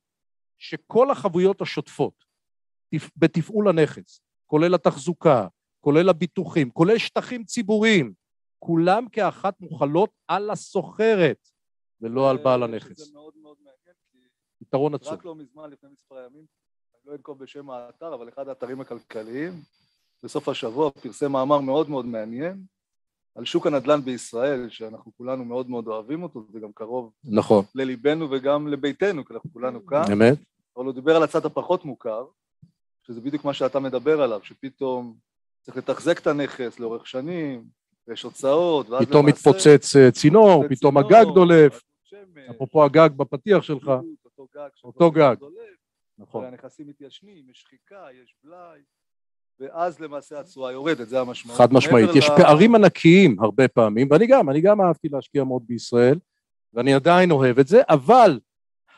[0.57, 2.25] שכל החבויות השוטפות
[3.15, 5.47] בתפעול הנכס, כולל התחזוקה,
[5.81, 8.13] כולל הביטוחים, כולל שטחים ציבוריים,
[8.59, 11.47] כולם כאחת מוכלות על הסוחרת
[12.01, 12.97] וללא על בעל הנכס.
[12.97, 14.17] זה מאוד מאוד מעניין, כי
[14.61, 15.13] יתרון עצום.
[15.13, 16.45] רק לא מזמן, לפני מספר ימים,
[16.93, 19.53] אני לא אנקוב בשם האתר, אבל אחד האתרים הכלכליים,
[20.23, 22.63] בסוף השבוע פרסם מאמר מאוד מאוד מעניין
[23.35, 28.31] על שוק הנדל"ן בישראל, שאנחנו כולנו מאוד מאוד אוהבים אותו, זה גם קרוב נכון, לליבנו
[28.31, 30.37] וגם לביתנו, כי אנחנו כולנו כאן, אמת,
[30.77, 32.25] אבל הוא דיבר על הצד הפחות מוכר,
[33.07, 35.15] שזה בדיוק מה שאתה מדבר עליו, שפתאום
[35.61, 37.63] צריך לתחזק את הנכס לאורך שנים,
[38.07, 41.81] ויש הוצאות, ואז פתאום למעשה- מתפוצץ אה, צינור, פתאום צינור, הגג דולף,
[42.51, 43.91] אפרופו הגג בפתיח שלך,
[44.25, 44.69] אותו גג.
[44.83, 45.35] אותו גג.
[45.39, 45.55] דולב,
[46.17, 46.43] נכון.
[46.43, 48.79] והנכסים מתיישנים, יש שחיקה, יש בלאי,
[49.59, 51.57] ואז למעשה התשואה יורדת, זה המשמעות.
[51.57, 52.09] חד משמעית.
[52.15, 56.19] יש ל- פערים ענקיים הרבה פעמים, ואני גם, אני גם אהבתי להשקיע מאוד בישראל,
[56.73, 58.39] ואני עדיין אוהב את זה, אבל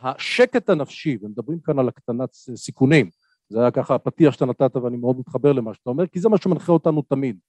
[0.02, 3.10] השקט הנפשי, ומדברים כאן על הקטנת סיכונים,
[3.54, 6.38] זה היה ככה הפתיח שאתה נתת ואני מאוד מתחבר למה שאתה אומר, כי זה מה
[6.38, 7.40] שמנחה אותנו תמיד.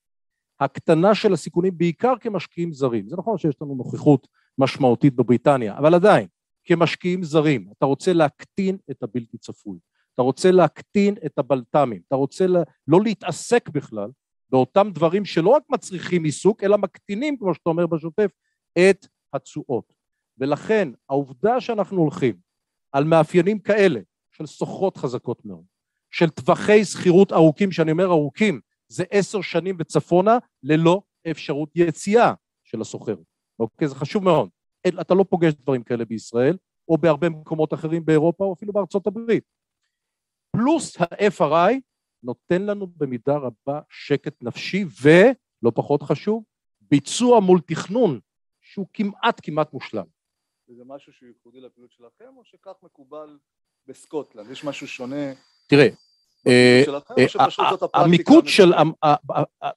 [0.59, 3.09] הקטנה של הסיכונים בעיקר כמשקיעים זרים.
[3.09, 6.27] זה נכון שיש לנו נוכחות משמעותית בבריטניה, אבל עדיין,
[6.63, 9.79] כמשקיעים זרים, אתה רוצה להקטין את הבלתי צפוי,
[10.13, 14.09] אתה רוצה להקטין את הבלת"מים, אתה רוצה לה, לא להתעסק בכלל
[14.49, 18.31] באותם דברים שלא רק מצריכים עיסוק, אלא מקטינים, כמו שאתה אומר בשוטף,
[18.79, 19.93] את התשואות.
[20.37, 22.35] ולכן העובדה שאנחנו הולכים
[22.91, 23.99] על מאפיינים כאלה
[24.31, 25.74] של סוחרות חזקות מאוד,
[26.15, 31.01] של טווחי שכירות ארוכים, שאני אומר ארוכים, זה עשר שנים וצפונה ללא
[31.31, 33.15] אפשרות יציאה של הסוחר.
[33.59, 33.87] אוקיי?
[33.87, 34.49] זה חשוב מאוד.
[35.01, 39.43] אתה לא פוגש דברים כאלה בישראל, או בהרבה מקומות אחרים באירופה, או אפילו בארצות הברית.
[40.51, 41.73] פלוס ה-FRI
[42.23, 46.43] נותן לנו במידה רבה שקט נפשי, ולא פחות חשוב,
[46.81, 48.19] ביצוע מול תכנון
[48.61, 50.05] שהוא כמעט כמעט מושלם.
[50.69, 53.37] וזה משהו שהוא ייחודי לפעילות שלכם, או שכך מקובל
[53.87, 54.51] בסקוטלנד?
[54.51, 55.33] יש משהו שונה
[55.67, 55.87] תראה,
[56.47, 57.87] אה, הפרקטיקה?
[57.93, 58.73] המיקוד של,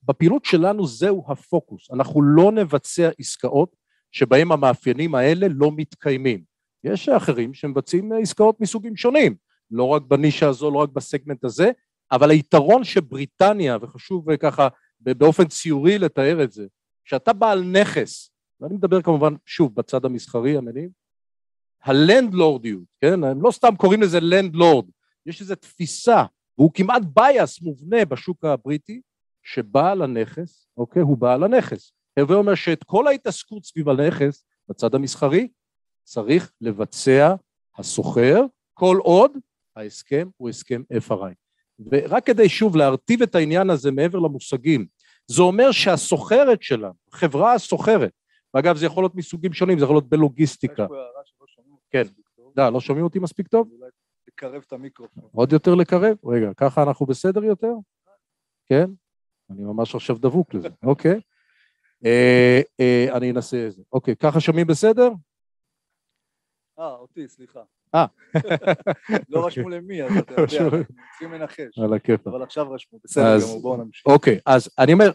[0.02, 3.76] בפעילות שלנו זהו הפוקוס, אנחנו לא נבצע עסקאות
[4.12, 6.42] שבהם המאפיינים האלה לא מתקיימים.
[6.84, 9.34] יש אחרים שמבצעים עסקאות מסוגים שונים,
[9.70, 11.70] לא רק בנישה הזו, לא רק בסגמנט הזה,
[12.12, 14.68] אבל היתרון שבריטניה, וחשוב ככה
[15.00, 16.66] באופן ציורי לתאר את זה,
[17.04, 20.90] שאתה בעל נכס, ואני מדבר כמובן שוב בצד המסחרי המניב,
[21.82, 24.86] הלנדלורדיות, כן, הם לא סתם קוראים לזה לנדלורד,
[25.26, 26.24] יש איזו תפיסה,
[26.58, 29.00] והוא כמעט בייס מובנה בשוק הבריטי,
[29.42, 31.92] שבעל הנכס, אוקיי, הוא בעל הנכס.
[32.20, 35.48] הווה אומר שאת כל ההתעסקות סביב הנכס, בצד המסחרי,
[36.04, 37.34] צריך לבצע
[37.78, 38.40] הסוחר,
[38.74, 39.32] כל עוד
[39.76, 41.34] ההסכם הוא הסכם FRI.
[41.92, 44.86] ורק כדי שוב להרטיב את העניין הזה מעבר למושגים,
[45.26, 48.12] זה אומר שהסוחרת שלנו, חברה הסוחרת,
[48.54, 50.82] ואגב זה יכול להיות מסוגים שונים, זה יכול להיות בלוגיסטיקה.
[50.82, 52.00] יש פה הערה שלא שומעים אותי כן.
[52.00, 52.52] מספיק טוב.
[52.56, 53.68] לא, לא שומעים אותי מספיק טוב?
[54.42, 55.24] אולי תקרב את המיקרופון.
[55.32, 56.16] עוד יותר לקרב?
[56.24, 57.72] רגע, ככה אנחנו בסדר יותר?
[58.66, 58.90] כן?
[59.50, 61.20] אני ממש עכשיו דבוק לזה, אוקיי.
[62.04, 63.82] אה, אה, אני אנסה את זה.
[63.92, 65.10] אוקיי, ככה שומעים בסדר?
[66.78, 67.60] אה, אותי, סליחה.
[67.94, 68.06] אה.
[69.28, 70.46] לא רשמו למי, אז אתה יודע,
[71.10, 71.78] צריכים לנחש.
[71.78, 72.26] על הכיפאק.
[72.26, 74.06] אבל עכשיו רשמו, בסדר אז- גמור, בואו נמשיך.
[74.06, 75.10] אוקיי, אז אני אומר,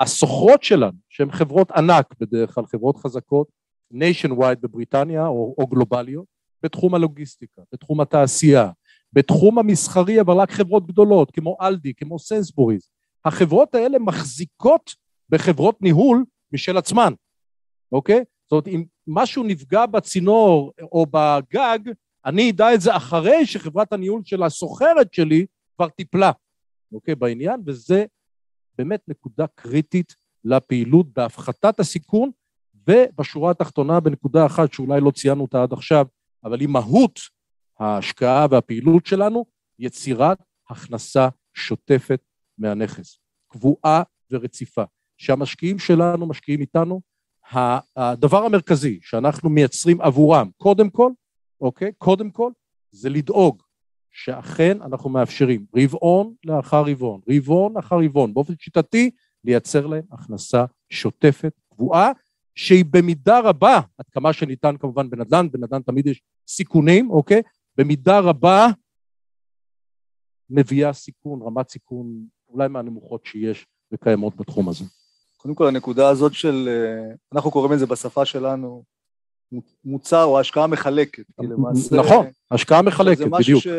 [0.00, 3.48] הסוחרות שלנו, שהן חברות ענק בדרך כלל, חברות חזקות,
[3.92, 6.35] nationwide בבריטניה או, או גלובליות,
[6.66, 8.70] בתחום הלוגיסטיקה, בתחום התעשייה,
[9.12, 12.88] בתחום המסחרי, אבל רק חברות גדולות, כמו אלדי, כמו סנסבוריז.
[13.24, 14.94] החברות האלה מחזיקות
[15.28, 17.12] בחברות ניהול משל עצמן,
[17.92, 18.24] אוקיי?
[18.44, 21.78] זאת אומרת, אם משהו נפגע בצינור או בגג,
[22.24, 26.30] אני אדע את זה אחרי שחברת הניהול של הסוחרת שלי כבר טיפלה,
[26.92, 28.04] אוקיי, בעניין, וזה
[28.78, 32.30] באמת נקודה קריטית לפעילות בהפחתת הסיכון,
[32.88, 36.06] ובשורה התחתונה בנקודה אחת שאולי לא ציינו אותה עד עכשיו,
[36.46, 37.20] אבל היא מהות
[37.78, 39.44] ההשקעה והפעילות שלנו,
[39.78, 40.38] יצירת
[40.70, 42.20] הכנסה שוטפת
[42.58, 44.84] מהנכס, קבועה ורציפה.
[45.18, 47.00] שהמשקיעים שלנו משקיעים איתנו,
[47.96, 51.10] הדבר המרכזי שאנחנו מייצרים עבורם, קודם כל,
[51.60, 51.92] אוקיי?
[51.98, 52.50] קודם כל,
[52.90, 53.62] זה לדאוג
[54.10, 59.10] שאכן אנחנו מאפשרים רבעון לאחר רבעון, רבעון אחר רבעון, באופן שיטתי,
[59.44, 62.12] לייצר להם הכנסה שוטפת, קבועה,
[62.54, 67.42] שהיא במידה רבה, עד כמה שניתן כמובן בנדל"ן, בנדל"ן תמיד יש סיכונים, אוקיי?
[67.76, 68.66] במידה רבה
[70.50, 74.84] מביאה סיכון, רמת סיכון אולי מהנמוכות שיש וקיימות בתחום הזה.
[75.36, 78.84] קודם כל, הנקודה הזאת של, אה, אנחנו קוראים לזה בשפה שלנו,
[79.84, 81.96] מוצר או השקעה מחלקת, כי למעשה...
[81.96, 83.76] נכון, השקעה מחלקת, זה משהו בדיוק.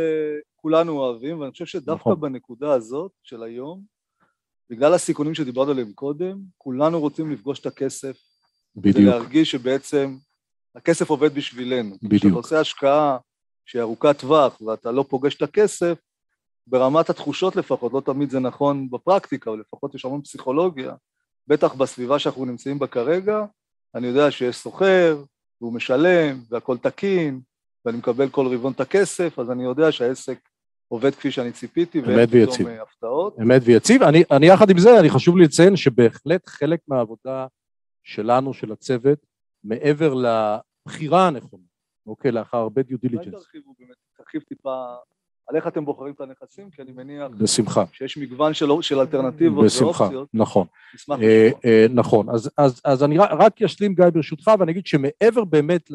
[0.58, 2.22] שכולנו אוהבים, ואני חושב שדווקא נכון.
[2.22, 3.82] בנקודה הזאת של היום,
[4.70, 8.18] בגלל הסיכונים שדיברנו עליהם קודם, כולנו רוצים לפגוש את הכסף,
[8.76, 8.98] בדיוק.
[8.98, 10.18] ולהרגיש שבעצם
[10.78, 11.96] הכסף עובד בשבילנו.
[12.04, 12.22] בדיוק.
[12.22, 13.18] כשאתה עושה השקעה
[13.66, 15.98] שהיא ארוכת טווח ואתה לא פוגש את הכסף,
[16.68, 20.94] ברמת התחושות לפחות, לא תמיד זה נכון בפרקטיקה, אבל לפחות יש המון פסיכולוגיה,
[21.48, 23.46] בטח בסביבה שאנחנו נמצאים בה כרגע,
[23.96, 25.24] אני יודע שיש סוחר,
[25.62, 27.40] והוא משלם, והכל תקין,
[27.86, 30.40] ואני מקבל כל רבעון את הכסף, אז אני יודע שהעסק
[30.88, 32.68] עובד כפי שאני ציפיתי, ואין פתאום.
[32.68, 33.40] אה, הפתעות.
[33.40, 34.04] אמת ויציב.
[34.04, 37.48] אני, אני יחד עם זה, אני חשוב לי לציין שבהחלט חלק מהעבודה
[38.04, 39.20] שלנו, של הצוות,
[39.64, 40.14] מעבר
[40.88, 41.64] לבחירה הנכונה,
[42.06, 44.86] אוקיי, לאחר הרבה דיו אולי דיליג'נס, תרחיבו באמת, תרחיב טיפה
[45.48, 49.66] על איך אתם בוחרים את הנכסים, כי אני מניח בשמחה, שיש מגוון של, של אלטרנטיבות
[49.66, 50.68] בשמחה, ואופציות, נכון.
[50.96, 51.50] נשמח אה.
[51.66, 55.92] אה, נכון, אז, אז, אז אני רק, רק אשלים גיא ברשותך, ואני אגיד שמעבר באמת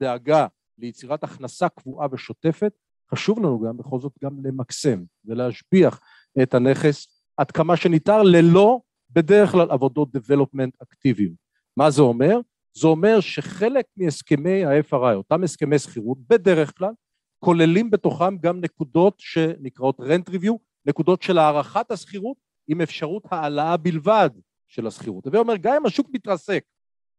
[0.00, 0.46] לדאגה
[0.78, 2.72] ליצירת הכנסה קבועה ושוטפת,
[3.10, 6.00] חשוב לנו גם בכל זאת גם למקסם ולהשביח
[6.42, 8.80] את הנכס עד כמה שניתן ללא
[9.10, 11.34] בדרך כלל עבודות development אקטיביים.
[11.76, 12.40] מה זה אומר?
[12.74, 16.92] זה אומר שחלק מהסכמי ה-FRI, אותם הסכמי שכירות, בדרך כלל,
[17.38, 20.52] כוללים בתוכם גם נקודות שנקראות rent review,
[20.86, 22.36] נקודות של הערכת השכירות
[22.68, 24.30] עם אפשרות העלאה בלבד
[24.68, 25.26] של השכירות.
[25.26, 26.64] הווי אומר, גם אם השוק מתרסק,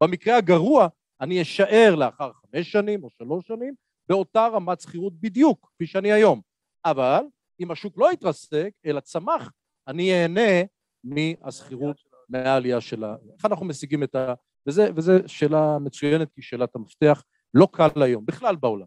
[0.03, 0.87] במקרה הגרוע
[1.21, 3.73] אני אשאר לאחר חמש שנים או שלוש שנים
[4.09, 6.41] באותה רמת שכירות בדיוק, כפי שאני היום.
[6.85, 7.23] אבל
[7.59, 9.51] אם השוק לא יתרסק, אלא צמח,
[9.87, 10.61] אני אהנה
[11.03, 11.97] מהשכירות,
[12.29, 13.15] מהעלייה שלה.
[13.35, 14.33] איך אנחנו משיגים את ה...
[14.67, 17.23] וזה, וזה שאלה מצוינת, כי שאלת המפתח
[17.54, 18.86] לא קל היום, בכלל בעולם,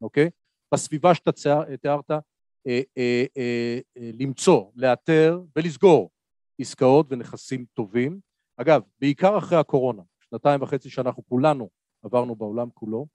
[0.00, 0.30] אוקיי?
[0.74, 1.30] בסביבה שאתה
[1.80, 2.18] תיארת, אה,
[2.66, 6.10] אה, אה, אה, למצוא, לאתר ולסגור
[6.58, 8.20] עסקאות ונכסים טובים.
[8.56, 11.68] אגב, בעיקר אחרי הקורונה, שנתיים וחצי שאנחנו כולנו
[12.04, 13.06] עברנו בעולם כולו,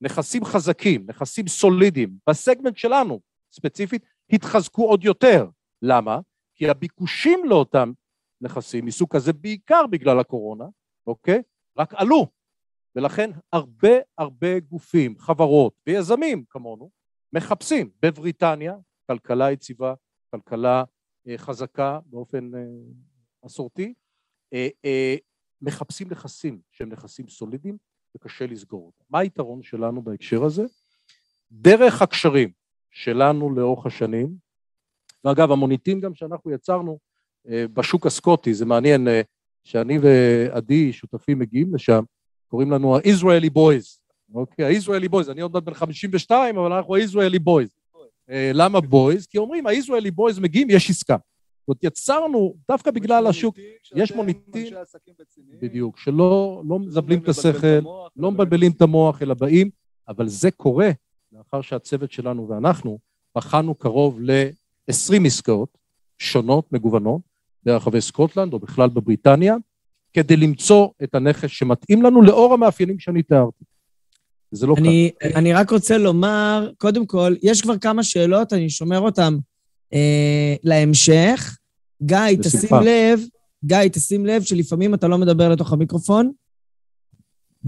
[0.00, 3.20] נכסים חזקים, נכסים סולידיים, בסגמנט שלנו
[3.52, 5.48] ספציפית, התחזקו עוד יותר.
[5.82, 6.20] למה?
[6.54, 7.92] כי הביקושים לאותם
[8.40, 10.64] נכסים מסוג כזה, בעיקר בגלל הקורונה,
[11.06, 11.42] אוקיי?
[11.80, 12.26] רק עלו.
[12.96, 13.88] ולכן הרבה
[14.18, 16.90] הרבה גופים, חברות ויזמים כמונו,
[17.32, 18.74] מחפשים בבריטניה
[19.06, 19.94] כלכלה יציבה,
[20.30, 20.84] כלכלה
[21.28, 22.60] אה, חזקה באופן אה,
[23.44, 23.94] מסורתי,
[24.52, 25.16] אה,
[25.62, 27.76] מחפשים נכסים שהם נכסים סולידיים
[28.16, 29.04] וקשה לסגור אותם.
[29.10, 30.64] מה היתרון שלנו בהקשר הזה?
[31.52, 32.50] דרך הקשרים
[32.90, 34.36] שלנו לאורך השנים,
[35.24, 36.98] ואגב המוניטין גם שאנחנו יצרנו
[37.46, 39.08] בשוק הסקוטי, זה מעניין
[39.64, 42.02] שאני ועדי שותפים מגיעים לשם,
[42.48, 44.00] קוראים לנו ה-Israeli Boys,
[44.34, 47.80] אוקיי, ה-Israeli Boys, אני עוד מעט בן 52, אבל אנחנו ה-Israeli Boys.
[48.30, 49.26] אה, למה Boys?
[49.28, 51.16] כי אומרים, ה-Israeli Boys מגיעים, יש עסקה.
[51.60, 53.56] זאת אומרת, יצרנו, דווקא בגלל השוק,
[53.94, 54.74] יש מוניטין,
[55.60, 57.80] בדיוק, שלא לא מזבלים את השכל,
[58.16, 59.70] לא מבלבלים את המוח, אלא באים,
[60.08, 60.90] אבל זה קורה
[61.32, 62.98] לאחר שהצוות שלנו ואנחנו
[63.36, 65.78] בחנו קרוב ל-20 עסקאות
[66.18, 67.22] שונות, מגוונות,
[67.64, 69.56] ברחבי סקוטלנד או בכלל בבריטניה,
[70.12, 73.64] כדי למצוא את הנכס שמתאים לנו לאור המאפיינים שאני תיארתי.
[74.50, 75.28] זה לא אני, קל.
[75.34, 79.36] אני רק רוצה לומר, קודם כל, יש כבר כמה שאלות, אני שומר אותן
[79.94, 81.56] אה, להמשך.
[82.02, 82.58] גיא, בשמחה.
[82.58, 83.20] תשים לב,
[83.64, 86.32] גיא, תשים לב שלפעמים אתה לא מדבר לתוך המיקרופון,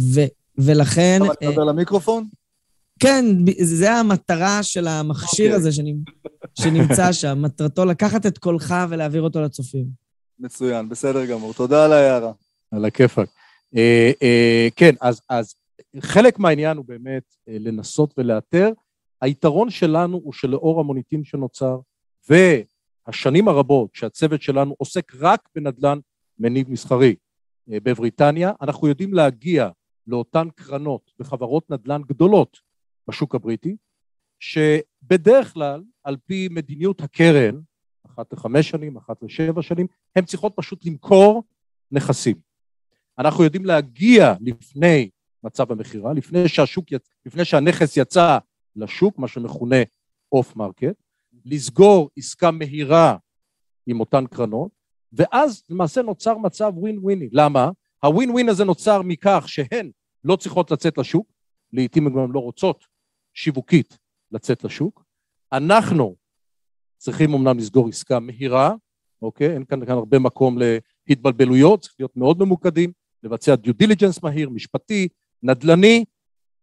[0.01, 0.21] ו,
[0.59, 1.19] ולכן...
[1.33, 2.29] אתה מדבר אה, למיקרופון?
[3.03, 3.25] כן,
[3.63, 5.55] זה המטרה של המכשיר okay.
[5.55, 5.69] אוקיי.
[5.69, 5.83] הזה
[6.55, 9.87] שנמצא שם, מטרתו לקחת את קולך ולהעביר אותו לצופים.
[10.39, 11.55] מצוין, בסדר גמור.
[11.55, 12.33] תודה על ההערה.
[12.71, 13.29] על הכיפאק.
[13.77, 15.55] אה, אה, כן, אז, אז
[16.01, 18.71] חלק מהעניין הוא באמת אה, לנסות ולאתר.
[19.21, 21.79] היתרון שלנו הוא שלאור המוניטין שנוצר,
[22.29, 25.99] והשנים הרבות שהצוות שלנו עוסק רק בנדל"ן
[26.39, 27.15] מניב מסחרי
[27.73, 29.69] אה, בבריטניה, אנחנו יודעים להגיע
[30.07, 32.72] לאותן קרנות וחברות נדל"ן גדולות
[33.13, 33.77] בשוק הבריטי,
[34.41, 37.61] שבדרך כלל, על פי מדיניות הקרן,
[38.07, 41.43] אחת לחמש שנים, אחת לשבע שנים, הן צריכות פשוט למכור
[41.91, 42.37] נכסים.
[43.19, 45.11] אנחנו יודעים להגיע לפני
[45.45, 46.85] מצב המכירה, לפני שהשוק,
[47.27, 48.39] לפני שהנכס יצא
[48.77, 49.77] לשוק, מה שמכונה
[50.33, 51.03] off market,
[51.45, 53.17] לסגור עסקה מהירה
[53.87, 54.71] עם אותן קרנות,
[55.13, 57.29] ואז למעשה נוצר מצב ווין וויני.
[57.33, 57.71] למה?
[58.03, 59.91] הווין ווין הזה נוצר מכך שהן
[60.25, 61.27] לא צריכות לצאת לשוק,
[61.73, 62.92] לעיתים הן גם לא רוצות
[63.35, 63.99] שיווקית
[64.33, 65.05] לצאת לשוק.
[65.53, 66.17] אנחנו
[66.99, 68.75] צריכים אמנם לסגור עסקה מהירה,
[69.23, 69.55] אוקיי?
[69.55, 70.59] אין כאן, כאן הרבה מקום
[71.09, 72.93] להתבלבלויות, צריך להיות מאוד ממוקדים,
[73.23, 75.09] לבצע due diligence מהיר, משפטי,
[75.43, 76.05] נדל"ני,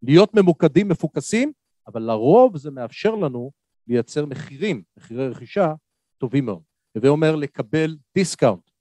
[0.03, 1.51] להיות ממוקדים, מפוקסים,
[1.87, 3.51] אבל לרוב זה מאפשר לנו
[3.87, 5.73] לייצר מחירים, מחירי רכישה
[6.17, 6.61] טובים מאוד.
[6.95, 8.71] הווה אומר לקבל discount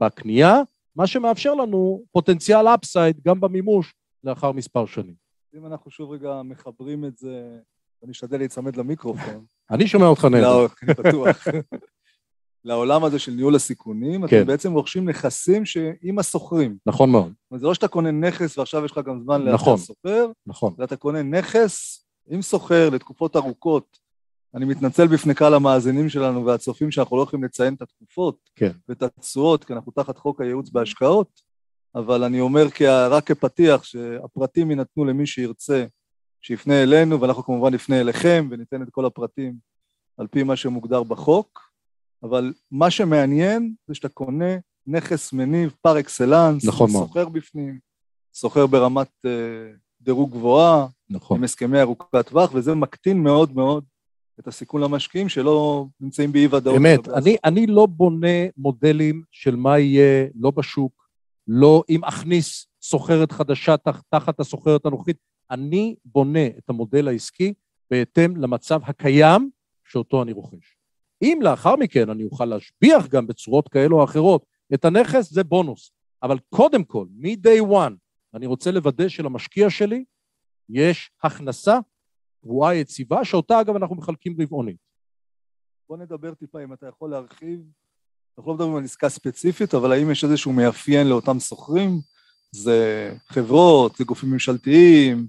[0.00, 0.54] בקנייה,
[0.96, 5.23] מה שמאפשר לנו פוטנציאל upside גם במימוש לאחר מספר שנים.
[5.58, 7.58] אם אנחנו שוב רגע מחברים את זה,
[8.02, 9.44] אני אשתדל להיצמד למיקרופון.
[9.70, 10.42] אני שומע אותך נהדר.
[10.42, 11.44] לא, אני בטוח.
[12.64, 14.36] לעולם הזה של ניהול הסיכונים, כן.
[14.36, 15.62] אתם בעצם רוכשים נכסים
[16.02, 16.76] עם השוכרים.
[16.86, 17.24] נכון מאוד.
[17.24, 20.26] זאת אומרת, זה לא שאתה קונה נכס ועכשיו יש לך גם זמן לאתר נכון, שוכר,
[20.46, 20.74] נכון.
[20.84, 23.98] אתה קונה נכס עם שוכר לתקופות ארוכות.
[24.54, 28.70] אני מתנצל בפני קהל המאזינים שלנו והצופים שאנחנו לא יכולים לציין את התקופות כן.
[28.88, 31.40] ואת התשואות, כי אנחנו תחת חוק הייעוץ בהשקעות,
[31.94, 32.66] אבל אני אומר
[33.10, 35.84] רק כפתיח שהפרטים יינתנו למי שירצה,
[36.42, 39.54] שיפנה אלינו, ואנחנו כמובן נפנה אליכם וניתן את כל הפרטים
[40.18, 41.70] על פי מה שמוגדר בחוק.
[42.22, 47.06] אבל מה שמעניין זה שאתה קונה נכס מניב פר אקסלנס, נכון מאוד.
[47.06, 47.78] סוחר בפנים,
[48.34, 49.28] סוחר ברמת uh,
[50.00, 51.36] דירוג גבוהה, נכון.
[51.36, 53.84] עם הסכמי ארוכת טווח, וזה מקטין מאוד מאוד
[54.40, 56.74] את הסיכון למשקיעים שלא נמצאים באי ודאות.
[56.74, 61.03] באמת, אני, אני לא בונה מודלים של מה יהיה, לא בשוק,
[61.48, 65.16] לא אם אכניס סוחרת חדשה תח, תחת הסוחרת הנוכחית,
[65.50, 67.54] אני בונה את המודל העסקי
[67.90, 69.50] בהתאם למצב הקיים
[69.84, 70.76] שאותו אני רוכש.
[71.22, 75.92] אם לאחר מכן אני אוכל להשביח גם בצורות כאלו או אחרות את הנכס, זה בונוס.
[76.22, 77.94] אבל קודם כל, מ-day one,
[78.34, 80.04] אני רוצה לוודא שלמשקיע שלי
[80.68, 81.78] יש הכנסה
[82.42, 84.76] קבועה יציבה, שאותה אגב אנחנו מחלקים רבעונית.
[85.88, 87.60] בוא נדבר טיפה, אם אתה יכול להרחיב.
[88.38, 92.00] אנחנו לא מדברים על עסקה ספציפית, אבל האם יש איזשהו מאפיין לאותם שוכרים?
[92.50, 95.26] זה חברות, זה גופים ממשלתיים,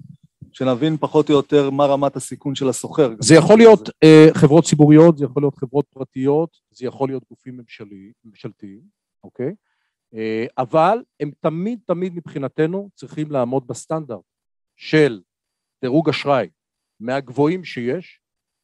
[0.52, 3.14] שנבין פחות או יותר מה רמת הסיכון של השוכר.
[3.20, 7.56] זה יכול להיות uh, חברות ציבוריות, זה יכול להיות חברות פרטיות, זה יכול להיות גופים
[7.56, 8.80] ממשלי, ממשלתיים,
[9.24, 9.54] אוקיי?
[10.14, 10.18] Uh,
[10.58, 14.20] אבל הם תמיד תמיד מבחינתנו צריכים לעמוד בסטנדרט
[14.76, 15.20] של
[15.82, 16.48] דירוג אשראי
[17.00, 18.20] מהגבוהים שיש.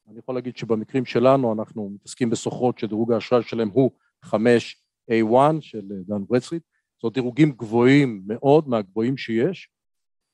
[0.09, 3.91] אני יכול להגיד שבמקרים שלנו אנחנו מתעסקים בסוחרות שדירוג האשראי שלהם הוא
[4.23, 6.63] 5A1 של דן אנד ברדסטריט,
[7.01, 9.69] זאת דירוגים גבוהים מאוד מהגבוהים שיש,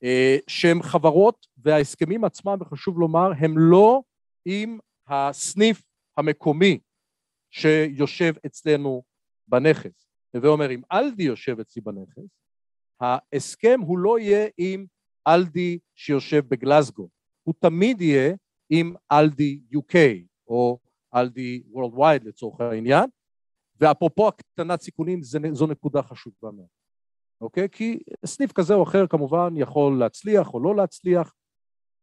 [0.04, 4.02] אה, שהם חברות וההסכמים עצמם, וחשוב לומר, הם לא
[4.45, 5.82] עם הסניף
[6.17, 6.80] המקומי
[7.52, 9.04] שיושב אצלנו
[9.47, 10.08] בנכס.
[10.34, 12.30] הווה אומר, אם אלדי יושב אצלי בנכס,
[12.99, 14.86] ההסכם הוא לא יהיה עם
[15.28, 17.10] אלדי שיושב בגלסגו,
[17.43, 18.34] הוא תמיד יהיה
[18.69, 19.95] עם אלדי UK
[20.47, 20.80] או
[21.15, 23.10] אלדי Worldwide לצורך העניין,
[23.80, 26.68] ואפרופו הקטנת סיכונים זו נקודה חשובה מאוד.
[27.42, 27.70] אוקיי?
[27.72, 31.34] כי סניף כזה או אחר כמובן יכול להצליח או לא להצליח.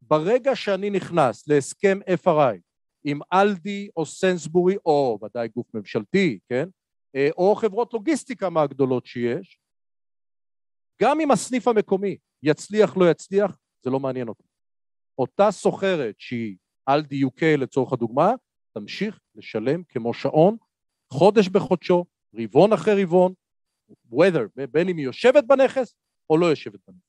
[0.03, 2.59] ברגע שאני נכנס להסכם FRI
[3.05, 6.69] עם אלדי או סנסבורי או ודאי גוף ממשלתי, כן?
[7.15, 9.61] אה, או חברות לוגיסטיקה מהגדולות שיש,
[11.03, 14.43] גם אם הסניף המקומי יצליח לא יצליח, זה לא מעניין אותי.
[15.19, 16.57] אותה סוחרת שהיא
[16.89, 18.33] אלדי UK לצורך הדוגמה,
[18.73, 20.57] תמשיך לשלם כמו שעון,
[21.11, 23.33] חודש בחודשו, רבעון אחרי רבעון,
[24.13, 25.95] whether, בין אם היא יושבת בנכס
[26.31, 27.01] או לא יושבת בנכס.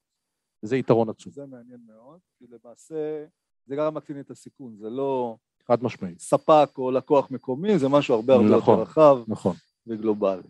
[0.62, 1.32] זה יתרון עצום.
[1.32, 3.26] זה מעניין מאוד, כי למעשה
[3.66, 5.36] זה גם מקטין את הסיכון, זה לא...
[5.68, 6.20] חד משמעית.
[6.20, 9.56] ספק או לקוח מקומי, זה משהו הרבה הרבה נכון, יותר רחב נכון.
[9.88, 10.42] וגלובלי.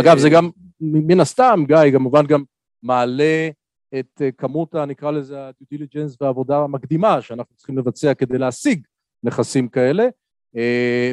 [0.00, 2.44] אגב, זה גם, מן הסתם, גיא, כמובן גם
[2.82, 3.50] מעלה
[3.98, 8.86] את כמות, נקרא לזה, ה-due diligence והעבודה המקדימה שאנחנו צריכים לבצע כדי להשיג
[9.22, 10.08] נכסים כאלה,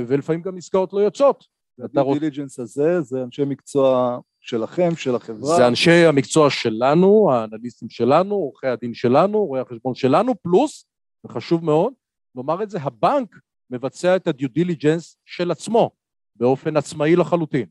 [0.08, 1.46] ולפעמים גם עסקאות לא יוצאות,
[1.80, 5.56] ה due diligence הזה זה אנשי מקצוע שלכם, של החברה?
[5.56, 10.86] זה אנשי המקצוע שלנו, האנליסטים שלנו, עורכי הדין שלנו, רואי החשבון שלנו, פלוס,
[11.26, 11.94] וחשוב מאוד,
[12.36, 13.36] לומר את זה, הבנק
[13.70, 15.92] מבצע את ה due diligence של עצמו,
[16.36, 17.66] באופן עצמאי לחלוטין.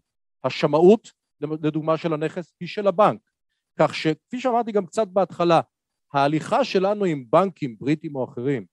[0.44, 3.20] השמאות, לדוגמה של הנכס, היא של הבנק.
[3.78, 5.60] כך שכפי שאמרתי גם קצת בהתחלה,
[6.12, 8.66] ההליכה שלנו עם בנקים בריטים או אחרים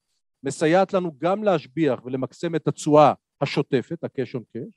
[0.43, 4.71] מסייעת לנו גם להשביח ולמקסם את התשואה השוטפת, ה-cash on cash,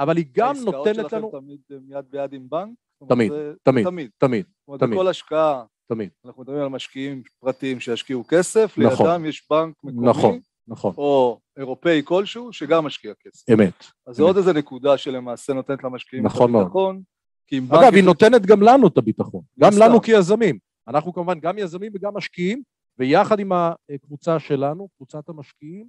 [0.00, 1.02] אבל היא גם נותנת לנו...
[1.02, 2.70] העסקאות שלכם תמיד יד ביד עם בנק?
[3.08, 3.32] תמיד,
[3.62, 4.46] תמיד, תמיד, תמיד.
[4.70, 6.10] זאת אומרת, בכל השקעה, תמיד.
[6.24, 9.06] אנחנו מדברים על משקיעים פרטיים שישקיעו כסף, נכון.
[9.06, 10.94] לידם יש בנק מקומי, נכון, נכון.
[10.98, 13.50] או אירופאי כלשהו, שגם משקיע כסף.
[13.52, 13.84] אמת.
[14.06, 17.02] אז זו עוד איזו נקודה שלמעשה נותנת למשקיעים נכון את הביטחון.
[17.70, 20.58] אגב, היא נותנת גם לנו את הביטחון, גם לנו כיזמים.
[20.88, 22.62] אנחנו כמובן גם יזמים וגם משקיעים,
[23.00, 25.88] ויחד עם הקבוצה שלנו, קבוצת המשקיעים,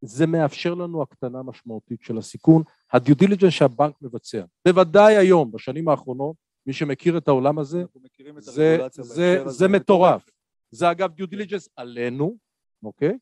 [0.00, 2.62] זה מאפשר לנו הקטנה משמעותית של הסיכון.
[2.92, 7.84] ה due diligence שהבנק מבצע, בוודאי היום, בשנים האחרונות, מי שמכיר את העולם הזה,
[8.38, 10.30] זה, זה, זה מטורף.
[10.70, 12.36] זה אגב due diligence עלינו,
[12.82, 13.18] אוקיי?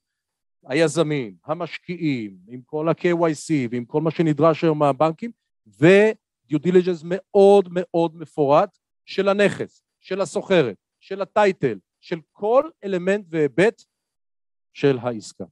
[0.67, 5.31] היזמים, המשקיעים, עם כל ה-KYC ועם כל מה שנדרש היום מהבנקים,
[5.67, 13.25] ו due diligence מאוד מאוד מפורט של הנכס, של הסוחרת, של הטייטל, של כל אלמנט
[13.29, 13.83] והיבט
[14.73, 15.45] של העסקה.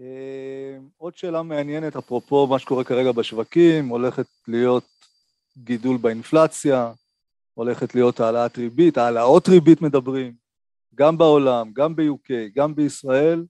[0.00, 4.84] אה, עוד שאלה מעניינת, אפרופו מה שקורה כרגע בשווקים, הולכת להיות
[5.58, 6.92] גידול באינפלציה,
[7.54, 10.32] הולכת להיות העלאת ריבית, העלאות ריבית מדברים,
[10.94, 13.44] גם בעולם, גם ב-UK, גם בישראל,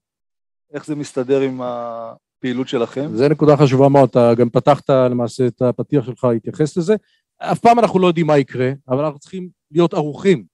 [0.73, 3.09] איך זה מסתדר עם הפעילות שלכם?
[3.15, 6.95] זה נקודה חשובה מאוד, אתה גם פתחת למעשה את הפתיח שלך, התייחס לזה.
[7.37, 10.48] אף פעם אנחנו לא יודעים מה יקרה, אבל אנחנו צריכים להיות ערוכים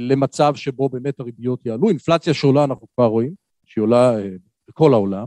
[0.00, 1.88] למצב שבו באמת הריביות יעלו.
[1.88, 3.34] אינפלציה שעולה אנחנו כבר רואים,
[3.64, 4.28] שהיא עולה אה,
[4.68, 5.26] בכל העולם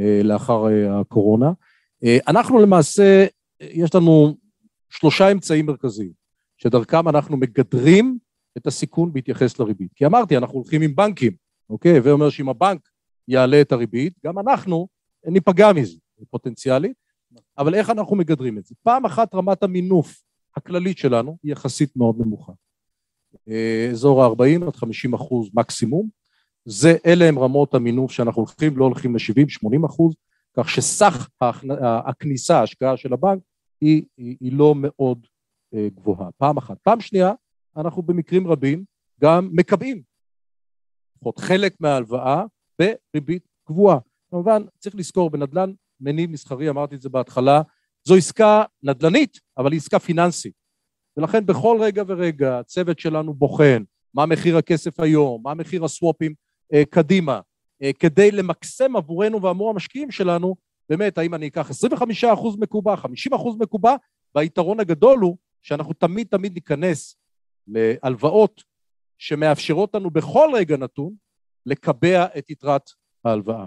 [0.00, 1.52] אה, לאחר אה, הקורונה.
[2.04, 3.26] אה, אנחנו למעשה,
[3.60, 4.36] יש לנו
[4.90, 6.12] שלושה אמצעים מרכזיים,
[6.56, 8.18] שדרכם אנחנו מגדרים
[8.56, 9.92] את הסיכון בהתייחס לריבית.
[9.94, 11.32] כי אמרתי, אנחנו הולכים עם בנקים,
[11.70, 11.96] אוקיי?
[11.96, 12.88] הווי אומר שאם הבנק
[13.28, 14.88] יעלה את הריבית, גם אנחנו
[15.26, 15.98] ניפגע מזה,
[16.30, 16.92] פוטנציאלית,
[17.58, 18.74] אבל איך אנחנו מגדרים את זה?
[18.82, 20.22] פעם אחת רמת המינוף
[20.56, 22.52] הכללית שלנו היא יחסית מאוד נמוכה.
[23.90, 26.08] אזור ה-40 עד 50 אחוז מקסימום,
[26.64, 30.14] זה, אלה הם רמות המינוף שאנחנו הולכים, לא הולכים ל-70-80 אחוז,
[30.56, 31.28] כך שסך
[32.06, 33.42] הכניסה, ההשקעה של הבנק,
[33.80, 35.26] היא, היא, היא לא מאוד
[35.74, 36.30] אה, גבוהה.
[36.36, 36.78] פעם אחת.
[36.82, 37.32] פעם שנייה,
[37.76, 38.84] אנחנו במקרים רבים
[39.20, 40.02] גם מקבעים,
[41.16, 42.44] לפחות חלק מההלוואה,
[42.78, 43.98] בריבית קבועה.
[44.30, 47.62] כמובן, צריך לזכור, בנדל"ן מניב מסחרי, אמרתי את זה בהתחלה,
[48.04, 50.61] זו עסקה נדל"נית, אבל היא עסקה פיננסית.
[51.16, 53.82] ולכן בכל רגע ורגע הצוות שלנו בוחן
[54.14, 56.34] מה מחיר הכסף היום, מה מחיר הסוואפים
[56.74, 57.40] אה, קדימה,
[57.82, 60.56] אה, כדי למקסם עבורנו ועבור המשקיעים שלנו,
[60.88, 63.06] באמת, האם אני אקח 25% מקובע, 50%
[63.58, 63.96] מקובע,
[64.34, 67.16] והיתרון הגדול הוא שאנחנו תמיד תמיד ניכנס
[67.66, 68.62] להלוואות
[69.18, 71.14] שמאפשרות לנו בכל רגע נתון
[71.66, 72.90] לקבע את יתרת
[73.24, 73.66] ההלוואה,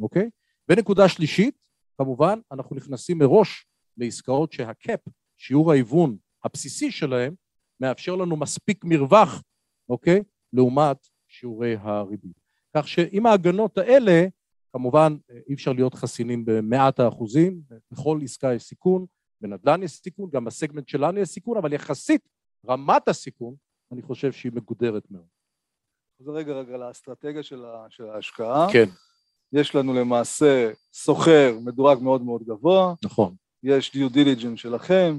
[0.00, 0.30] אוקיי?
[0.68, 1.54] ונקודה שלישית,
[1.98, 3.66] כמובן, אנחנו נכנסים מראש
[3.96, 5.00] לעסקאות שהקאפ,
[5.36, 7.34] שיעור ההיוון הבסיסי שלהם,
[7.80, 9.42] מאפשר לנו מספיק מרווח,
[9.88, 10.22] אוקיי?
[10.52, 12.40] לעומת שיעורי הריבית.
[12.76, 14.26] כך שעם ההגנות האלה,
[14.72, 15.16] כמובן
[15.48, 19.06] אי אפשר להיות חסינים במאת האחוזים, בכל עסקה יש סיכון,
[19.40, 22.28] בנדל"ן יש סיכון, גם בסגמנט שלנו יש סיכון, אבל יחסית
[22.68, 23.54] רמת הסיכון,
[23.92, 25.26] אני חושב שהיא מגודרת מאוד.
[26.20, 28.66] אז רגע רגע לאסטרטגיה של, ה, של ההשקעה.
[28.72, 28.84] כן.
[29.52, 32.94] יש לנו למעשה סוחר מדורג מאוד מאוד גבוה.
[33.04, 33.34] נכון.
[33.62, 35.18] יש due diligence שלכם,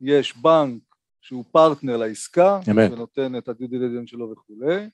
[0.00, 0.82] יש בנק
[1.20, 2.92] שהוא פרטנר לעסקה, אמת.
[2.92, 4.88] ונותן את ה due diligence שלו וכולי,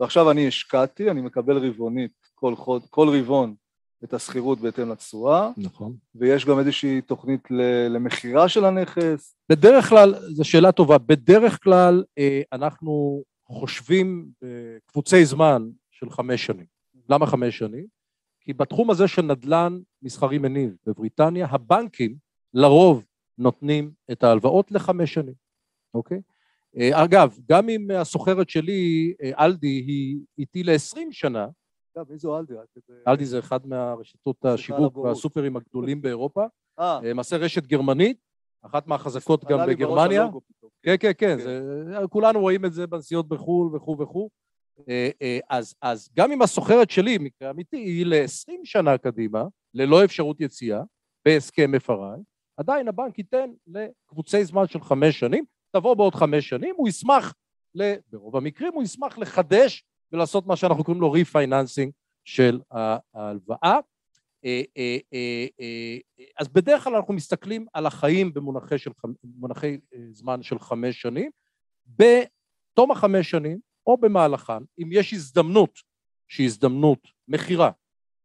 [0.00, 3.54] ועכשיו אני השקעתי, אני מקבל רבעונית כל, חוד, כל רבעון
[4.04, 5.96] את השכירות בהתאם לתשואה, נכון.
[6.14, 7.48] ויש גם איזושהי תוכנית
[7.90, 9.34] למכירה של הנכס.
[9.48, 16.66] בדרך כלל, זו שאלה טובה, בדרך כלל אה, אנחנו חושבים בקבוצי זמן של חמש שנים.
[17.08, 17.86] למה חמש שנים?
[18.40, 22.14] כי בתחום הזה של נדל"ן מסחרי מניב בבריטניה, הבנקים
[22.54, 23.04] לרוב
[23.40, 25.34] נותנים את ההלוואות לחמש שנים,
[25.94, 26.20] אוקיי?
[26.76, 31.46] אה, אגב, גם אם הסוחרת שלי, אה, אלדי, היא איתי לעשרים שנה,
[31.96, 32.54] אגב, איזו אלדי?
[33.08, 36.44] אלדי זה אחד מהרשתות השיווק והסופרים הגדולים באירופה,
[36.78, 38.16] אה, למעשה רשת גרמנית,
[38.62, 40.28] אחת מהחזקות גם בגרמניה.
[40.82, 41.62] כן, כן, כן, זה,
[42.10, 44.28] כולנו רואים את זה בנסיעות בחו"ל וכו' וכו'.
[44.88, 50.04] אה, אה, אז, אז גם אם הסוחרת שלי, מקרה אמיתי, היא ל-20 שנה קדימה, ללא
[50.04, 50.82] אפשרות יציאה,
[51.24, 52.20] בהסכם FRI,
[52.60, 57.34] עדיין הבנק ייתן לקבוצי זמן של חמש שנים, תבוא בעוד חמש שנים, הוא ישמח,
[57.74, 61.92] ל, ברוב המקרים הוא ישמח לחדש ולעשות מה שאנחנו קוראים לו refinancing
[62.24, 62.60] של
[63.14, 63.78] ההלוואה.
[64.44, 64.62] אה,
[66.38, 68.90] אז בדרך כלל אנחנו מסתכלים על החיים במונחי של,
[69.24, 69.78] במונחי
[70.12, 71.30] זמן של חמש שנים.
[71.86, 75.78] בתום החמש שנים, או במהלכן, אם יש הזדמנות,
[76.28, 77.70] שהיא הזדמנות מכירה,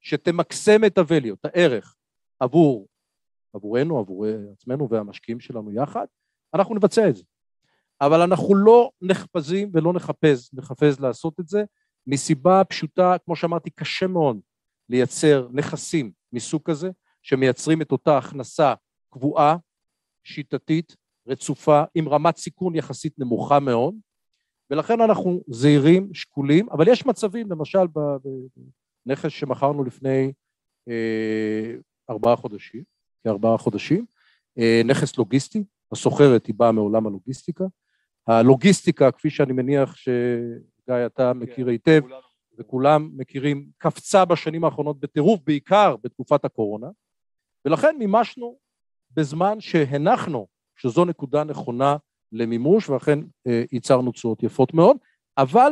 [0.01, 1.95] שתמקסם את ה-value, את הערך,
[2.39, 2.87] עבור,
[3.55, 6.05] עבורנו, עבור עצמנו והמשקיעים שלנו יחד,
[6.53, 7.23] אנחנו נבצע את זה.
[8.01, 11.63] אבל אנחנו לא נחפזים ולא נחפז, נחפז לעשות את זה,
[12.07, 14.39] מסיבה פשוטה, כמו שאמרתי, קשה מאוד
[14.89, 16.89] לייצר נכסים מסוג כזה,
[17.21, 18.73] שמייצרים את אותה הכנסה
[19.09, 19.57] קבועה,
[20.23, 20.95] שיטתית,
[21.27, 23.95] רצופה, עם רמת סיכון יחסית נמוכה מאוד,
[24.69, 27.87] ולכן אנחנו זהירים, שקולים, אבל יש מצבים, למשל
[29.05, 30.33] בנכס שמכרנו לפני
[30.89, 31.75] אה,
[32.09, 32.83] ארבעה חודשים,
[33.25, 34.05] כארבעה חודשים,
[34.59, 37.63] אה, נכס לוגיסטי, הסוחרת היא באה מעולם הלוגיסטיקה.
[38.27, 42.01] הלוגיסטיקה, כפי שאני מניח שגיא אתה כן, מכיר היטב,
[42.59, 46.87] וכולם מכירים, קפצה בשנים האחרונות בטירוף, בעיקר בתקופת הקורונה,
[47.65, 48.57] ולכן מימשנו
[49.11, 51.97] בזמן שהנחנו שזו נקודה נכונה
[52.31, 54.97] למימוש, ואכן אה, ייצרנו תשואות יפות מאוד,
[55.37, 55.71] אבל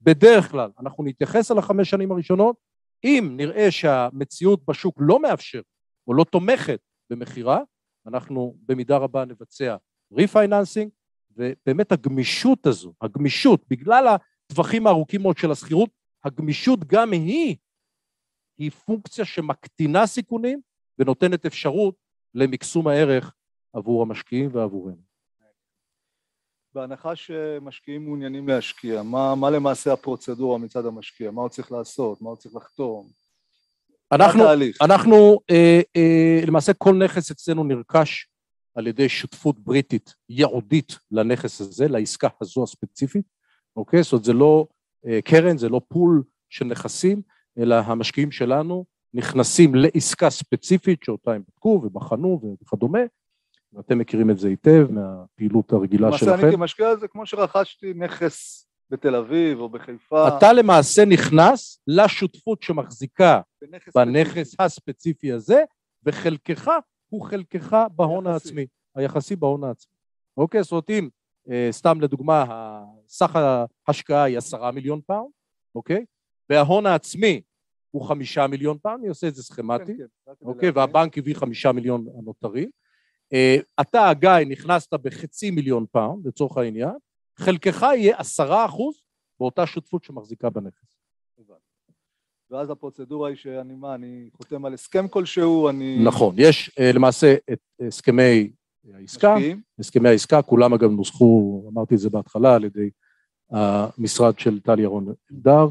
[0.00, 2.56] בדרך כלל אנחנו נתייחס על החמש שנים הראשונות,
[3.04, 5.60] אם נראה שהמציאות בשוק לא מאפשר
[6.10, 6.80] או לא תומכת
[7.10, 7.60] במכירה,
[8.06, 9.76] אנחנו במידה רבה נבצע
[10.12, 10.90] refinancing,
[11.36, 15.90] ובאמת הגמישות הזו, הגמישות, בגלל הטווחים הארוכים מאוד של השכירות,
[16.24, 17.56] הגמישות גם היא,
[18.58, 20.60] היא פונקציה שמקטינה סיכונים
[20.98, 21.94] ונותנת אפשרות
[22.34, 23.32] למקסום הערך
[23.72, 25.02] עבור המשקיעים ועבורנו.
[26.74, 31.30] בהנחה שמשקיעים מעוניינים להשקיע, מה, מה למעשה הפרוצדורה מצד המשקיע?
[31.30, 32.22] מה הוא צריך לעשות?
[32.22, 33.10] מה הוא צריך לחתום?
[34.12, 34.44] אנחנו,
[34.82, 38.26] אנחנו אה, אה, למעשה כל נכס אצלנו נרכש
[38.74, 43.24] על ידי שותפות בריטית ייעודית לנכס הזה, לעסקה הזו הספציפית,
[43.76, 44.02] אוקיי?
[44.02, 44.66] זאת אומרת זה לא
[45.06, 47.22] אה, קרן, זה לא פול של נכסים,
[47.58, 48.84] אלא המשקיעים שלנו
[49.14, 52.98] נכנסים לעסקה ספציפית שאותה הם בדקו ובחנו וכדומה,
[53.72, 56.26] ואתם מכירים את זה היטב מהפעילות הרגילה שלכם.
[56.26, 60.28] למעשה אני כמשקיע זה כמו שרכשתי נכס בתל אביב או בחיפה.
[60.28, 65.64] אתה למעשה נכנס לשותפות שמחזיקה בנכס, בנכס הספציפי הזה,
[66.04, 66.70] וחלקך
[67.08, 68.48] הוא חלקך בהון היחסי.
[68.48, 69.92] העצמי, היחסי בהון העצמי.
[70.36, 71.08] אוקיי, זאת אומרת אם,
[71.50, 72.44] אה, סתם לדוגמה,
[73.08, 73.38] סך
[73.86, 75.30] ההשקעה היא עשרה מיליון פאונד,
[75.74, 76.04] אוקיי?
[76.50, 77.40] וההון העצמי
[77.90, 80.70] הוא חמישה מיליון פאונד, אני עושה את זה סכמטי, כן, כן, אוקיי?
[80.70, 82.70] והבנק הביא חמישה מיליון הנותרים.
[83.32, 86.94] אה, אתה, גיא, נכנסת בחצי מיליון פאונד, לצורך העניין,
[87.40, 88.94] חלקך יהיה עשרה אחוז
[89.40, 90.90] באותה שותפות שמחזיקה בנכס.
[92.50, 96.04] ואז הפרוצדורה היא שאני מה, אני חותם על הסכם כלשהו, אני...
[96.04, 98.50] נכון, יש אה, למעשה את הסכמי
[98.94, 99.60] העסקה, משקיעים.
[99.78, 102.90] הסכמי העסקה, כולם אגב נוסחו, אמרתי את זה בהתחלה, על ידי
[103.50, 105.66] המשרד של טל ירון אלדר,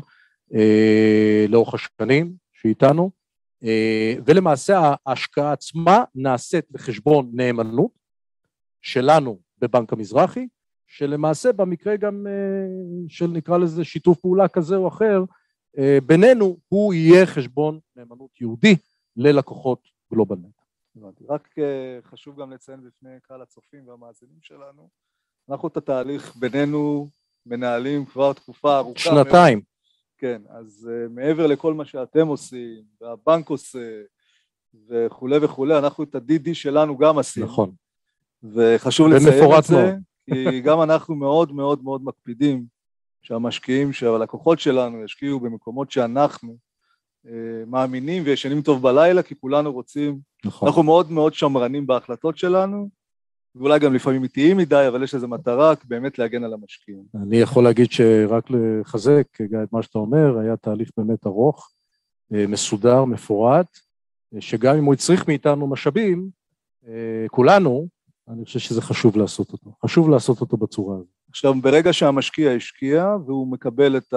[0.53, 3.11] אה, לאורך השנים שאיתנו,
[3.63, 7.91] אה, ולמעשה ההשקעה עצמה נעשית בחשבון נאמנות
[8.82, 10.47] שלנו בבנק המזרחי,
[10.89, 12.33] שלמעשה במקרה גם אה,
[13.07, 15.23] של נקרא לזה שיתוף פעולה כזה או אחר,
[15.77, 18.75] אה, בינינו הוא יהיה חשבון נאמנות יהודי
[19.17, 19.81] ללקוחות
[20.11, 20.59] גלובלנט.
[21.29, 24.89] רק אה, חשוב גם לציין בפני קהל הצופים והמאזינים שלנו,
[25.49, 27.09] אנחנו את התהליך בינינו
[27.45, 28.99] מנהלים כבר תקופה ארוכה.
[28.99, 29.57] שנתיים.
[29.57, 29.69] מאוד.
[30.17, 34.01] כן, אז uh, מעבר לכל מה שאתם עושים, והבנק עושה,
[34.89, 37.45] וכולי וכולי, אנחנו את ה-DD שלנו גם עשינו.
[37.45, 37.71] נכון.
[38.43, 39.95] וחשוב לציין את זה, מאוד.
[40.30, 42.65] כי גם אנחנו מאוד מאוד מאוד מקפידים
[43.21, 46.57] שהמשקיעים, שהלקוחות שלנו ישקיעו במקומות שאנחנו
[47.25, 47.30] uh,
[47.67, 50.67] מאמינים וישנים טוב בלילה, כי כולנו רוצים, נכון.
[50.67, 52.89] אנחנו מאוד מאוד שמרנים בהחלטות שלנו,
[53.55, 57.03] ואולי גם לפעמים איטיים מדי, אבל יש לזה מטרה באמת להגן על המשקיעים.
[57.15, 61.71] אני יכול להגיד שרק לחזק גיא, את מה שאתה אומר, היה תהליך באמת ארוך,
[62.34, 63.80] אה, מסודר, מפורט,
[64.36, 66.30] אה, שגם אם הוא הצריך מאיתנו משאבים,
[66.88, 67.88] אה, כולנו,
[68.30, 69.71] אני חושב שזה חשוב לעשות אותו.
[69.86, 71.07] חשוב לעשות אותו בצורה הזאת.
[71.30, 74.13] עכשיו, ברגע שהמשקיע השקיע והוא מקבל את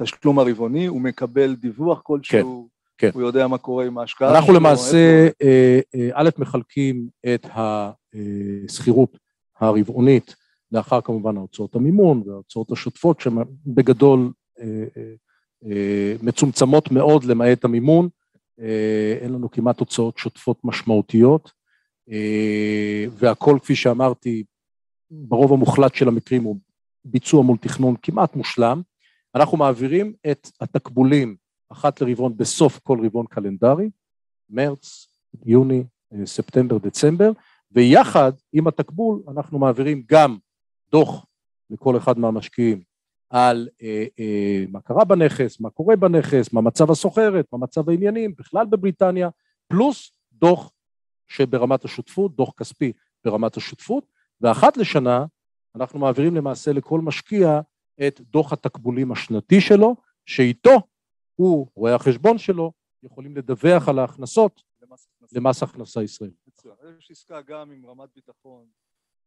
[0.00, 3.10] התשלום הרבעוני, הוא מקבל דיווח כלשהו, כן.
[3.14, 7.46] הוא יודע מה קורה עם ההשקעה אנחנו למעשה, אה, אה, א', מחלקים את
[8.68, 9.18] השכירות
[9.60, 10.34] הרבעונית,
[10.72, 13.34] לאחר כמובן ההוצאות המימון וההוצאות השוטפות, שהן
[13.66, 15.12] בגדול אה, אה,
[15.66, 18.08] אה, מצומצמות מאוד למעט המימון,
[18.60, 21.59] אה, אין לנו כמעט הוצאות שוטפות משמעותיות, אה,
[23.16, 24.44] והכל, כפי שאמרתי,
[25.10, 26.56] ברוב המוחלט של המקרים הוא
[27.04, 28.82] ביצוע מול תכנון כמעט מושלם.
[29.34, 31.36] אנחנו מעבירים את התקבולים
[31.72, 33.90] אחת לרבעון בסוף כל רבעון קלנדרי,
[34.50, 35.06] מרץ,
[35.46, 37.30] יוני, אה, ספטמבר, דצמבר,
[37.72, 40.38] ויחד עם התקבול אנחנו מעבירים גם
[40.92, 41.26] דוח
[41.70, 42.82] לכל אחד מהמשקיעים
[43.30, 48.34] על אה, אה, מה קרה בנכס, מה קורה בנכס, מה מצב הסוחרת, מה מצב העניינים,
[48.38, 49.28] בכלל בבריטניה,
[49.68, 50.72] פלוס דוח
[51.30, 52.92] שברמת השותפות, דוח כספי
[53.24, 54.06] ברמת השותפות,
[54.40, 55.24] ואחת לשנה
[55.74, 57.60] אנחנו מעבירים למעשה לכל משקיע
[58.06, 60.82] את דוח התקבולים השנתי שלו, שאיתו
[61.36, 62.72] הוא, רואי החשבון שלו,
[63.02, 64.62] יכולים לדווח על ההכנסות
[65.32, 66.02] למס הכנסה.
[66.02, 66.32] ישראלי.
[66.48, 66.74] מצוין.
[66.98, 68.64] יש עסקה גם עם רמת ביטחון,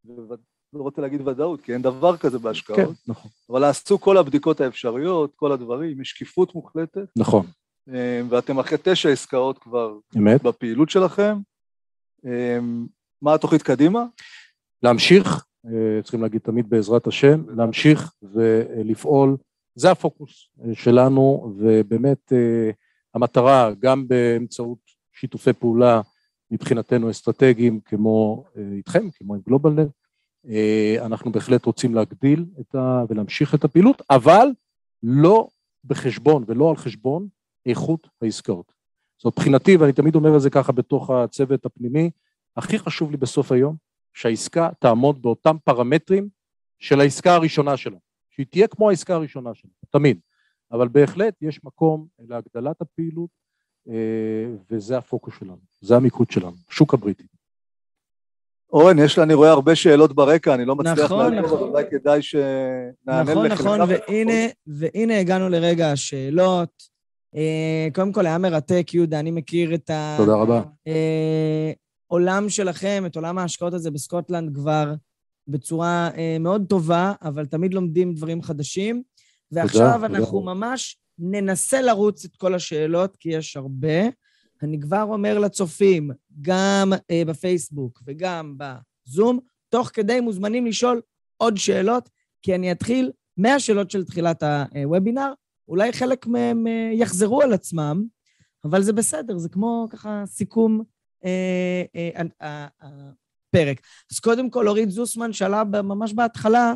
[0.06, 0.38] ולא
[0.74, 3.32] רוצה להגיד ודאות, כי אין דבר כזה כן, בהשקעות, נכון.
[3.50, 7.46] אבל עשו כל הבדיקות האפשריות, כל הדברים, יש שקיפות מוחלטת, נכון,
[7.94, 10.44] אה, ואתם אחרי תשע עסקאות כבר אמת.
[10.44, 11.38] בפעילות שלכם.
[12.26, 12.60] אה,
[13.22, 14.06] מה התוכנית קדימה?
[14.84, 19.38] להמשיך, אה, צריכים להגיד תמיד בעזרת השם, להמשיך ולפעול,
[19.76, 22.72] זה הפוקוס אה, שלנו, ובאמת אה,
[23.14, 24.78] המטרה, גם באמצעות
[25.14, 26.02] שיתופי פעולה
[26.52, 28.46] מבחינתנו אסטרטגיים כמו
[28.76, 29.92] איתכם, כמו עם גלובלנט,
[31.02, 33.04] אנחנו בהחלט רוצים להגדיל את ה...
[33.10, 34.48] ולהמשיך את הפעילות, אבל
[35.04, 35.48] לא
[35.86, 37.28] בחשבון ולא על חשבון
[37.66, 38.73] איכות העסקאות.
[39.24, 42.10] זאת מבחינתי, ואני תמיד אומר את זה ככה בתוך הצוות הפנימי,
[42.58, 43.76] הכי חשוב לי בסוף היום,
[44.14, 46.30] שהעסקה תעמוד באותם פרמטרים
[46.80, 47.98] של העסקה הראשונה שלה,
[48.30, 50.20] שהיא תהיה כמו העסקה הראשונה שלה, תמיד.
[50.72, 53.30] אבל בהחלט יש מקום להגדלת הפעילות,
[53.90, 53.94] אה,
[54.72, 57.24] וזה הפוקוס שלנו, זה המיקוד שלנו, שוק הבריטי.
[58.74, 61.58] אורן, יש לה, אני רואה הרבה שאלות ברקע, אני לא מצליח נכון, לעקוב, נכון.
[61.58, 63.70] אבל אולי כדאי שנענה נכון, לחלקם.
[63.70, 66.93] נכון, והנה, והנה הגענו לרגע השאלות.
[67.36, 70.62] אה, קודם כל, היה מרתק, יהודה, אני מכיר את תודה רבה.
[72.10, 74.94] העולם שלכם, את עולם ההשקעות הזה בסקוטלנד כבר
[75.48, 79.04] בצורה אה, מאוד טובה, אבל תמיד לומדים דברים חדשים.
[79.52, 80.06] ועכשיו תודה.
[80.06, 84.08] אנחנו ממש ננסה לרוץ את כל השאלות, כי יש הרבה.
[84.64, 86.12] אני כבר אומר לצופים,
[86.42, 91.02] גם אה, בפייסבוק וגם בזום, תוך כדי מוזמנים לשאול
[91.38, 92.10] עוד שאלות,
[92.42, 94.44] כי אני אתחיל מהשאלות של תחילת
[94.76, 95.34] הוובינר,
[95.68, 98.06] אולי חלק מהם אה, יחזרו על עצמם,
[98.64, 100.84] אבל זה בסדר, זה כמו ככה סיכום
[101.26, 103.82] אה, אה, אה, הפרק.
[104.12, 106.74] אז קודם כל, אורית זוסמן שאלה ממש בהתחלה,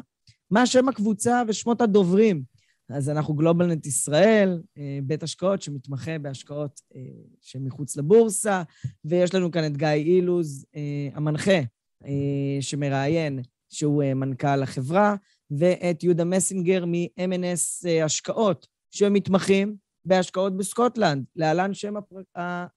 [0.51, 2.43] מה שם הקבוצה ושמות הדוברים?
[2.89, 7.01] אז אנחנו גלובלנט ישראל, אה, בית השקעות שמתמחה בהשקעות אה,
[7.41, 8.63] שמחוץ לבורסה,
[9.05, 11.59] ויש לנו כאן את גיא אילוז, אה, המנחה,
[12.05, 15.15] אה, שמראיין, שהוא אה, מנכ"ל החברה,
[15.51, 18.67] ואת יהודה מסינגר מ-M&S אה, השקעות,
[18.97, 19.75] שמתמחים
[20.05, 21.25] בהשקעות בסקוטלנד.
[21.35, 22.15] להלן שם הפר...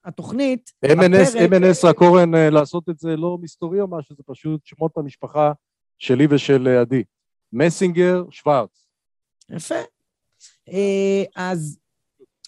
[0.05, 0.71] התוכנית.
[0.85, 4.61] M&S, הפרק- M&S רק אורן, אה, לעשות את זה לא מסתורי או משהו, זה פשוט
[4.65, 5.51] שמות המשפחה
[5.97, 7.03] שלי ושל עדי.
[7.53, 8.85] מסינגר, שוורץ.
[9.49, 9.75] יפה.
[10.69, 11.79] אה, אז,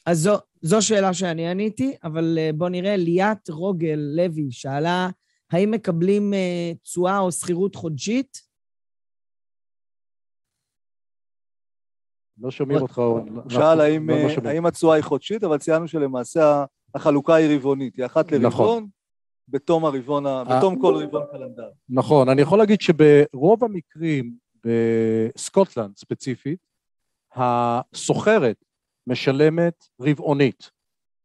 [0.06, 5.10] אז זו, זו שאלה שאני עניתי, אבל אה, בואו נראה, ליאת רוגל לוי שאלה,
[5.52, 8.53] האם מקבלים אה, תשואה או שכירות חודשית?
[12.42, 13.28] לא שומעים אותך, אורן.
[13.30, 14.16] הוא שאל האם, לא-
[14.46, 14.50] אה.
[14.52, 16.66] האם התשואה היא חודשית, אבל ציינו שלמעשה
[16.96, 18.88] החלוקה היא רבעונית, היא אחת לרבעון, נכון.
[19.50, 20.24] בתום הרבעון.
[20.50, 21.70] בתום כל רבעון קלנדר.
[21.90, 24.34] נכון, אני יכול להגיד שברוב המקרים,
[24.66, 26.60] בסקוטלנד ספציפית,
[27.36, 28.56] הסוחרת
[29.08, 30.72] משלמת רבעונית,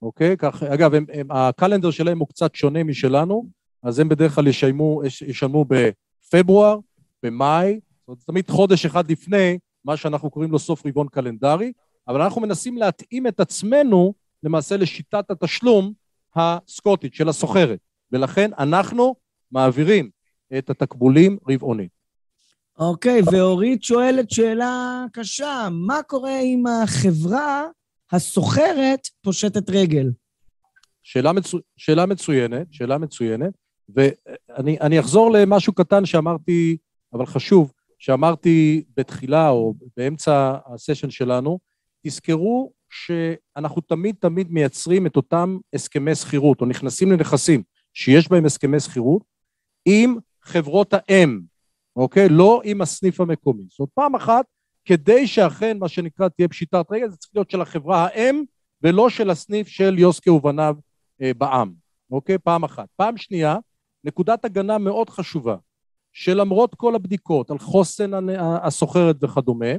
[0.02, 0.36] אוקיי?
[0.36, 3.46] כך, אגב, הם, הם, הקלנדר שלהם הוא קצת שונה משלנו,
[3.82, 6.78] אז הם בדרך כלל ישלמו, יש- ישלמו בפברואר,
[7.22, 9.58] במאי, זאת אומרת, תמיד חודש אחד לפני
[9.88, 11.72] מה שאנחנו קוראים לו סוף רבעון קלנדרי,
[12.08, 15.92] אבל אנחנו מנסים להתאים את עצמנו למעשה לשיטת התשלום
[16.36, 17.78] הסקוטית של הסוחרת,
[18.12, 19.16] ולכן אנחנו
[19.52, 20.10] מעבירים
[20.58, 21.90] את התקבולים רבעונית.
[22.78, 27.66] אוקיי, ואורית שואלת שאלה קשה, מה קורה אם החברה
[28.12, 30.10] הסוחרת פושטת רגל?
[31.02, 31.58] שאלה, מצו...
[31.76, 33.52] שאלה מצוינת, שאלה מצוינת,
[33.88, 36.76] ואני אני אחזור למשהו קטן שאמרתי,
[37.12, 41.58] אבל חשוב, שאמרתי בתחילה או באמצע הסשן שלנו,
[42.06, 47.62] תזכרו שאנחנו תמיד תמיד מייצרים את אותם הסכמי שכירות, או נכנסים לנכסים
[47.94, 49.22] שיש בהם הסכמי שכירות,
[49.84, 51.40] עם חברות האם,
[51.96, 52.28] אוקיי?
[52.28, 53.62] לא עם הסניף המקומי.
[53.68, 54.44] זאת אומרת, פעם אחת,
[54.84, 58.44] כדי שאכן, מה שנקרא, תהיה פשיטת רגל, זה צריך להיות של החברה האם,
[58.82, 60.76] ולא של הסניף של יוסקה ובניו
[61.22, 61.72] אה, בעם,
[62.10, 62.38] אוקיי?
[62.38, 62.88] פעם אחת.
[62.96, 63.56] פעם שנייה,
[64.04, 65.56] נקודת הגנה מאוד חשובה,
[66.20, 69.72] שלמרות כל הבדיקות על חוסן הסוחרת וכדומה,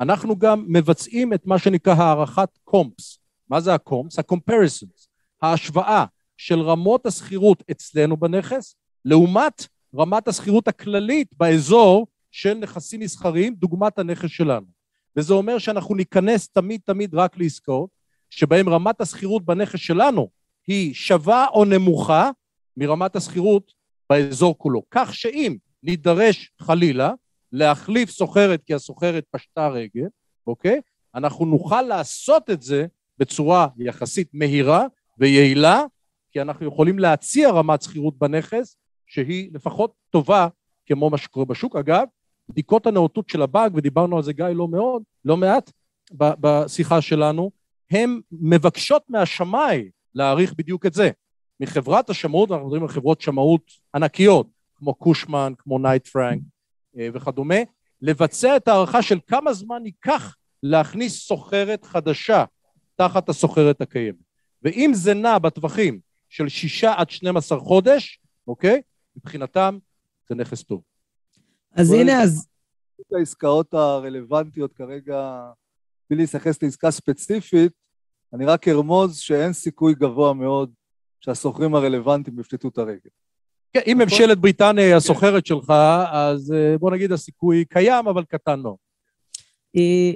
[0.00, 3.18] אנחנו גם מבצעים את מה שנקרא הערכת קומפס.
[3.50, 4.18] מה זה הקומפס?
[4.18, 5.06] ה-comparisons,
[5.42, 6.04] ההשוואה
[6.36, 9.66] של רמות השכירות אצלנו בנכס, לעומת
[9.96, 14.66] רמת השכירות הכללית באזור של נכסים מסחריים, דוגמת הנכס שלנו.
[15.16, 17.90] וזה אומר שאנחנו ניכנס תמיד תמיד רק לעסקאות,
[18.30, 20.28] שבהן רמת השכירות בנכס שלנו
[20.66, 22.30] היא שווה או נמוכה
[22.76, 23.72] מרמת השכירות
[24.10, 24.82] באזור כולו.
[24.90, 27.12] כך שאם נידרש חלילה
[27.52, 30.06] להחליף סוחרת כי הסוחרת פשטה רגל,
[30.46, 30.80] אוקיי?
[31.14, 32.86] אנחנו נוכל לעשות את זה
[33.18, 34.86] בצורה יחסית מהירה
[35.18, 35.82] ויעילה,
[36.32, 38.76] כי אנחנו יכולים להציע רמת שכירות בנכס
[39.06, 40.48] שהיא לפחות טובה
[40.86, 41.76] כמו מה שקורה בשוק.
[41.76, 42.04] אגב,
[42.48, 45.72] בדיקות הנאותות של הבנק, ודיברנו על זה גיא לא מאוד, לא מעט
[46.12, 47.50] בשיחה שלנו,
[47.90, 51.10] הן מבקשות מהשמאי להעריך בדיוק את זה.
[51.60, 53.62] מחברת השמאות, אנחנו מדברים על חברות שמאות
[53.94, 54.46] ענקיות,
[54.78, 56.42] כמו קושמן, כמו נייט פרנק
[56.98, 57.58] אה, וכדומה,
[58.02, 62.44] לבצע את ההערכה של כמה זמן ייקח להכניס שוכרת חדשה
[62.96, 64.18] תחת השוכרת הקיימת.
[64.62, 68.82] ואם זה נע בטווחים של שישה עד 12 חודש, אוקיי?
[69.16, 69.78] מבחינתם
[70.28, 70.82] זה נכס טוב.
[71.72, 72.22] אז הנה.
[72.22, 72.46] אז
[73.00, 75.50] את העסקאות הרלוונטיות כרגע,
[76.10, 77.72] בלי להתייחס לעסקה ספציפית,
[78.32, 80.72] אני רק ארמוז שאין סיכוי גבוה מאוד
[81.20, 83.10] שהסוחרים הרלוונטיים יפשטו את הרגל.
[83.72, 85.70] כן, אם ממשלת בריטניה היא הסוחרת שלך,
[86.10, 88.76] אז אה, בוא נגיד הסיכוי קיים, אבל קטן מאוד.
[89.76, 90.12] אה,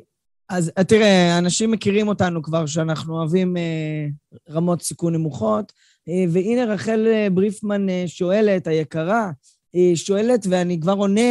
[0.48, 4.07] אז אה, תראה, אנשים מכירים אותנו כבר שאנחנו אוהבים אה,
[4.50, 5.72] רמות סיכון נמוכות,
[6.09, 9.30] אה, והנה רחל אה, בריפמן אה, שואלת, היקרה,
[9.74, 11.30] אה, שואלת, ואני כבר עונה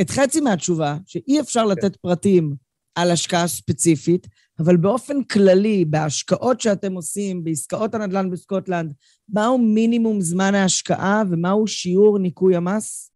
[0.00, 2.54] את חצי מהתשובה, שאי אפשר לתת פרטים
[2.94, 4.26] על השקעה ספציפית,
[4.58, 8.92] אבל באופן כללי, בהשקעות שאתם עושים, בעסקאות הנדל"ן בסקוטלנד,
[9.28, 13.12] מהו מינימום זמן ההשקעה ומהו שיעור ניכוי המס?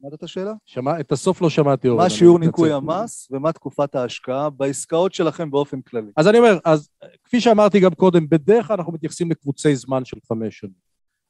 [0.00, 0.52] שמעת את השאלה?
[0.66, 2.02] שמע, את הסוף לא שמעתי, אורן.
[2.02, 2.38] מה שיעור.
[2.38, 6.10] ניכוי המס ומה תקופת ההשקעה בעסקאות שלכם באופן כללי.
[6.16, 6.88] אז אני אומר, אז
[7.24, 10.72] כפי שאמרתי גם קודם, בדרך כלל אנחנו מתייחסים לקבוצי זמן של חמש שנים,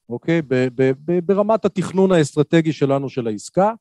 [0.09, 0.43] אוקיי?
[0.43, 3.73] ב- ב- ב- ברמת התכנון האסטרטגי שלנו של העסקה.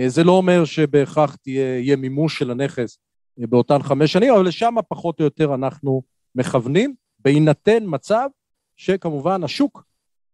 [0.00, 2.98] אה, זה לא אומר שבהכרח תהיה, יהיה מימוש של הנכס
[3.40, 6.02] אה, באותן חמש שנים, אבל לשם פחות או יותר אנחנו
[6.34, 8.28] מכוונים, בהינתן מצב
[8.76, 9.84] שכמובן השוק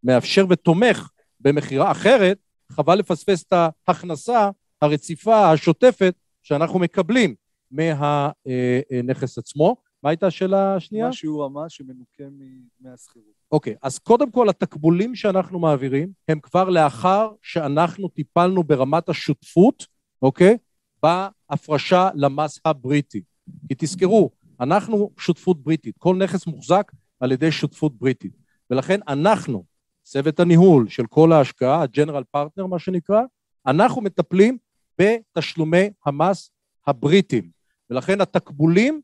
[0.05, 1.09] מאפשר ותומך
[1.41, 2.39] במכירה אחרת,
[2.73, 3.53] חבל לפספס את
[3.89, 4.51] ההכנסה
[4.83, 7.35] הרציפה, השוטפת, שאנחנו מקבלים
[7.71, 9.77] מהנכס עצמו.
[10.05, 11.07] מה הייתה השאלה השנייה?
[11.07, 13.29] מה שיעור המס שמנוכה מדמי השכירות.
[13.53, 19.87] אוקיי, אז קודם כל התקבולים שאנחנו מעבירים הם כבר לאחר שאנחנו טיפלנו ברמת השותפות,
[20.23, 20.59] אוקיי?
[21.03, 23.23] בהפרשה למס הבריטי.
[23.69, 24.31] כי תזכרו,
[24.61, 28.37] אנחנו שותפות בריטית, כל נכס מוחזק על ידי שותפות בריטית,
[28.71, 29.65] ולכן אנחנו,
[30.03, 33.23] צוות הניהול של כל ההשקעה, הג'נרל פרטנר מה שנקרא,
[33.67, 34.59] אנחנו מטפלים
[34.99, 36.51] בתשלומי המס
[36.87, 37.51] הבריטים,
[37.91, 39.01] ולכן התקבולים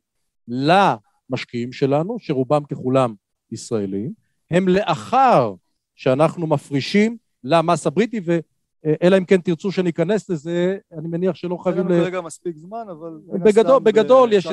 [0.50, 3.14] למשקיעים שלנו, שרובם ככולם
[3.52, 4.12] ישראלים,
[4.50, 5.54] הם לאחר
[5.94, 8.20] שאנחנו מפרישים למס הבריטי,
[8.86, 11.82] אה, אלא אם כן תרצו שניכנס לזה, אני מניח שלא חייבים...
[11.82, 13.20] אין לנו כרגע מספיק זמן, אבל...
[13.44, 14.46] בגדול, הסתם, בגדול יש.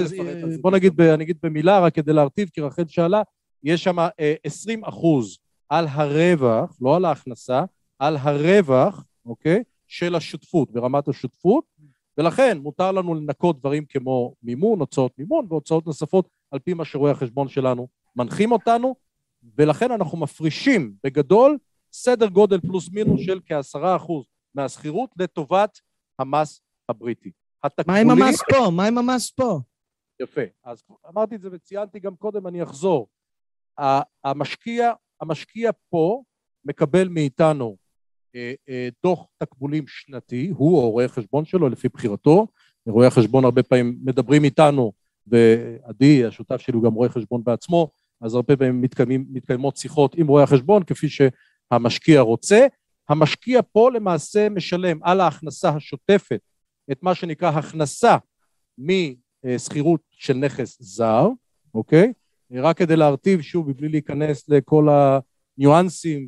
[0.61, 3.21] בוא נגיד, ב- אני אגיד במילה רק כדי להרטיב, כי רחל שאלה,
[3.63, 5.37] יש שם אה, 20 אחוז
[5.69, 7.63] על הרווח, לא על ההכנסה,
[7.99, 11.63] על הרווח, אוקיי, של השותפות, ברמת השותפות,
[12.17, 17.11] ולכן מותר לנו לנקות דברים כמו מימון, הוצאות מימון והוצאות נוספות על פי מה שרואי
[17.11, 18.95] החשבון שלנו מנחים אותנו,
[19.57, 21.57] ולכן אנחנו מפרישים בגדול
[21.91, 25.79] סדר גודל פלוס מינוס של כעשרה אחוז מהשכירות לטובת
[26.19, 27.31] המס הבריטי.
[27.63, 28.69] מה עם התקבולים- המס פה?
[28.71, 29.59] מה עם המס פה?
[30.19, 30.41] יפה.
[30.63, 33.07] אז אמרתי את זה וציינתי גם קודם, אני אחזור.
[34.23, 34.91] המשקיע,
[35.21, 36.23] המשקיע פה
[36.65, 37.77] מקבל מאיתנו
[39.03, 42.47] דוח תקבולים שנתי, הוא או רואה החשבון שלו לפי בחירתו.
[42.87, 44.91] רואי החשבון הרבה פעמים מדברים איתנו,
[45.27, 47.89] ועדי, השותף שלי, הוא גם רואה חשבון בעצמו,
[48.21, 52.67] אז הרבה פעמים מתקיימים, מתקיימות שיחות עם רואי החשבון, כפי שהמשקיע רוצה.
[53.09, 56.39] המשקיע פה למעשה משלם על ההכנסה השוטפת
[56.91, 58.17] את מה שנקרא הכנסה
[58.77, 61.29] משכירות של נכס זר,
[61.73, 62.13] אוקיי?
[62.51, 66.27] רק כדי להרטיב שוב, מבלי להיכנס לכל הניואנסים,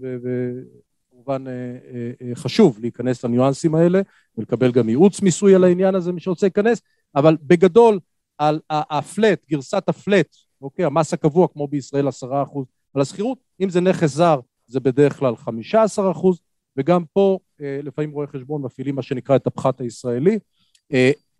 [1.30, 4.02] וכמובן אה, אה, אה, חשוב להיכנס לניואנסים האלה,
[4.38, 6.82] ולקבל גם ייעוץ מיסוי על העניין הזה, מי שרוצה להיכנס,
[7.16, 8.00] אבל בגדול,
[8.38, 10.86] על הפלט, גרסת הפלט, אוקיי?
[10.86, 15.36] המס הקבוע, כמו בישראל, עשרה אחוז על השכירות, אם זה נכס זר, זה בדרך כלל
[15.36, 16.40] חמישה עשר אחוז,
[16.78, 20.40] וגם פה לפעמים רואי חשבון מפעילים מה שנקרא את הפחת הישראלי.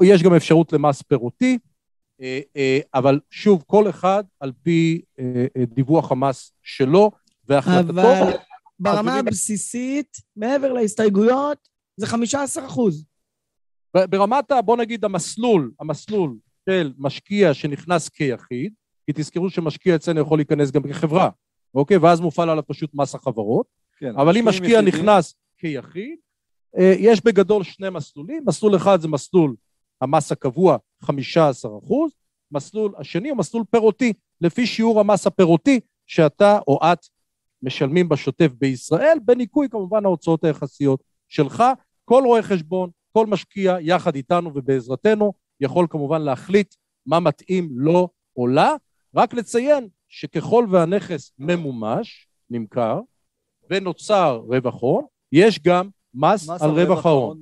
[0.04, 1.58] יש גם אפשרות למס פירותי,
[2.94, 5.02] אבל שוב, כל אחד על פי
[5.74, 7.12] דיווח המס שלו
[7.48, 7.92] והחלטתו.
[7.92, 8.34] אבל
[8.80, 11.68] ברמה מעבירים- הבסיסית, מעבר להסתייגויות,
[11.98, 13.06] זה 15 אחוז.
[14.10, 16.36] ברמת, בוא נגיד, המסלול, המסלול
[16.70, 18.74] של משקיע שנכנס כיחיד,
[19.06, 21.30] כי תזכרו שמשקיע אצלנו יכול להיכנס גם כחברה,
[21.76, 21.98] אוקיי?
[21.98, 23.66] ואז מופעל עליו פשוט מס החברות.
[24.00, 26.20] כן, אבל אם משקיע יחידים- נכנס כיחיד,
[26.80, 28.44] אה, יש בגדול שני מסלולים.
[28.46, 29.56] מסלול אחד זה מסלול
[30.02, 32.12] המס הקבוע, 15 אחוז.
[32.52, 37.00] מסלול השני הוא מסלול פירותי, לפי שיעור המס הפירותי שאתה או את
[37.64, 41.64] משלמים בשוטף בישראל, בניכוי כמובן ההוצאות היחסיות שלך.
[42.06, 48.48] כל רואה חשבון, כל משקיע, יחד איתנו ובעזרתנו, יכול כמובן להחליט מה מתאים לו או
[48.48, 48.76] לה.
[49.16, 53.00] רק לציין שככל והנכס ממומש, נמכר,
[53.70, 57.42] ונוצר רווח הון, יש גם מס, מס על רווח ההון.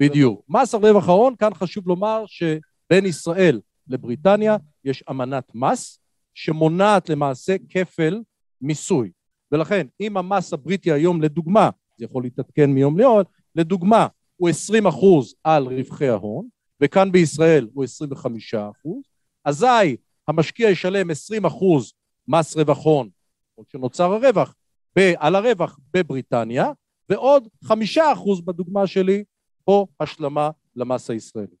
[0.00, 0.44] בדיוק.
[0.48, 5.98] מס על רווח ההון, כאן חשוב לומר שבין ישראל לבריטניה יש אמנת מס
[6.34, 8.20] שמונעת למעשה כפל
[8.60, 9.10] מיסוי.
[9.52, 13.22] ולכן, אם המס הבריטי היום, לדוגמה, זה יכול להתעדכן מיום ליום,
[13.54, 16.48] לדוגמה, הוא 20 אחוז על רווחי ההון,
[16.80, 19.02] וכאן בישראל הוא 25 אחוז,
[19.44, 19.96] אזי
[20.28, 21.92] המשקיע ישלם 20 אחוז
[22.28, 23.08] מס רווח הון,
[23.58, 24.54] או שנוצר הרווח,
[24.98, 26.72] ב- על הרווח בבריטניה,
[27.08, 29.24] ועוד חמישה אחוז בדוגמה שלי,
[29.66, 31.56] או השלמה למס הישראלי.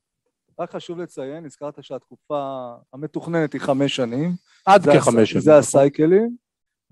[0.60, 4.30] רק חשוב לציין, הזכרת שהתקופה המתוכננת היא חמש שנים.
[4.66, 5.40] עד כחמש הס- שנים.
[5.42, 6.36] זה הסייקלים.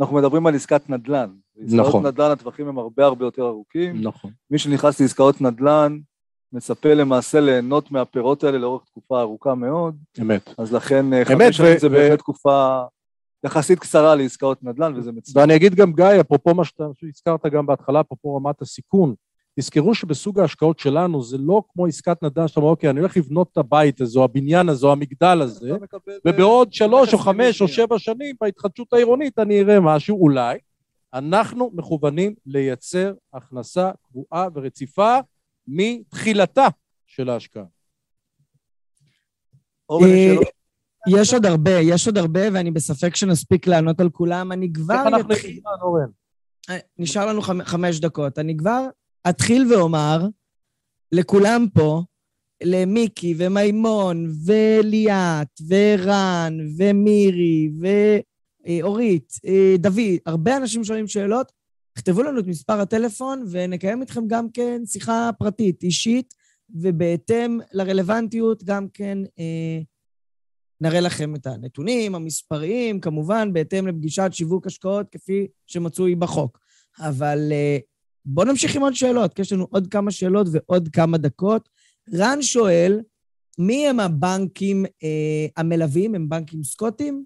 [0.01, 1.31] אנחנו מדברים על עסקת נדל"ן.
[1.57, 1.81] נכון.
[1.81, 4.03] עסקאות נדל"ן, הטווחים הם הרבה הרבה יותר ארוכים.
[4.03, 4.31] נכון.
[4.51, 5.99] מי שנכנס לעסקאות נדל"ן,
[6.53, 10.55] מצפה למעשה ליהנות מהפירות האלה לאורך תקופה ארוכה מאוד, אמת.
[10.59, 12.83] אז לכן אה, חמש שנים זה בהחלט תקופה
[13.45, 15.39] יחסית קצרה לעסקאות נדל"ן, וזה מצוין.
[15.39, 19.15] ואני אגיד גם, גיא, אפרופו מה שהזכרת גם בהתחלה, אפרופו רמת הסיכון,
[19.61, 23.49] תזכרו שבסוג ההשקעות שלנו זה לא כמו עסקת נדל"ן שאתה אומר, אוקיי, אני הולך לבנות
[23.53, 25.77] את הבית הזה, או הבניין הזה, או המגדל הזה, אה,
[26.27, 27.69] ובעוד שלוש או חמש או.
[27.69, 30.59] שבע שנים בהתחדשות העירונית אני אראה משהו, אולי.
[31.15, 35.19] אנחנו מכוונים לייצר הכנסה קבועה ורציפה
[35.69, 36.67] מתחילתה
[37.07, 37.65] של ההשקעה.
[40.01, 41.21] יש אה?
[41.21, 44.53] יש עוד הרבה, יש עוד הרבה, ואני בספק שנספיק לענות על כולם.
[44.53, 45.35] אני כבר איך אנחנו.
[45.35, 46.11] נגיד, אורן?
[46.71, 48.39] אה, נשאר לנו חמ- חמש דקות.
[48.39, 48.89] אני כבר
[49.29, 50.27] אתחיל ואומר
[51.13, 52.03] לכולם פה,
[52.63, 61.53] למיקי ומימון וליאת ורן ומירי ואורית, אה, דוד, הרבה אנשים שואלים שאלות,
[61.93, 66.35] תכתבו לנו את מספר הטלפון ונקיים איתכם גם כן שיחה פרטית, אישית,
[66.71, 69.81] ובהתאם לרלוונטיות גם כן אה,
[70.81, 76.59] נראה לכם את הנתונים המספריים, כמובן, בהתאם לפגישת שיווק השקעות כפי שמצוי בחוק.
[76.99, 77.79] אבל אה,
[78.25, 81.69] בואו נמשיך עם עוד שאלות, כי יש לנו עוד כמה שאלות ועוד כמה דקות.
[82.15, 83.01] רן שואל,
[83.59, 86.15] מי הם הבנקים אה, המלווים?
[86.15, 87.25] הם בנקים סקוטים?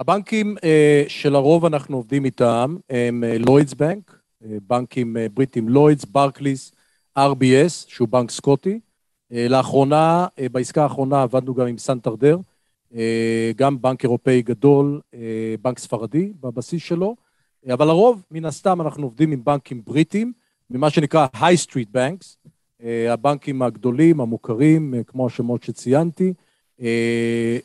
[0.00, 6.72] הבנקים אה, שלרוב אנחנו עובדים איתם הם לוידס בנק, אה, בנקים אה, בריטים לוידס, ברקליס,
[7.18, 8.80] RBS, שהוא בנק סקוטי.
[9.32, 12.38] אה, לאחרונה, אה, בעסקה האחרונה עבדנו גם עם סנטנדר,
[12.94, 17.25] אה, גם בנק אירופאי גדול, אה, בנק ספרדי בבסיס שלו, אה,
[17.72, 20.32] אבל לרוב, מן הסתם, אנחנו עובדים עם בנקים בריטים,
[20.70, 22.50] ממה שנקרא high street banks,
[22.82, 26.32] אה, הבנקים הגדולים, המוכרים, אה, כמו השמות שציינתי,
[26.80, 27.58] אה,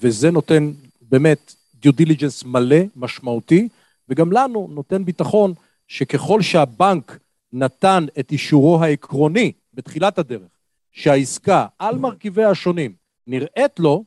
[0.00, 1.54] וזה נותן באמת
[1.86, 3.68] due diligence מלא, משמעותי,
[4.08, 5.54] וגם לנו נותן ביטחון
[5.88, 7.18] שככל שהבנק
[7.52, 10.48] נתן את אישורו העקרוני בתחילת הדרך,
[10.92, 12.92] שהעסקה על מרכיביה השונים
[13.26, 14.04] נראית לו,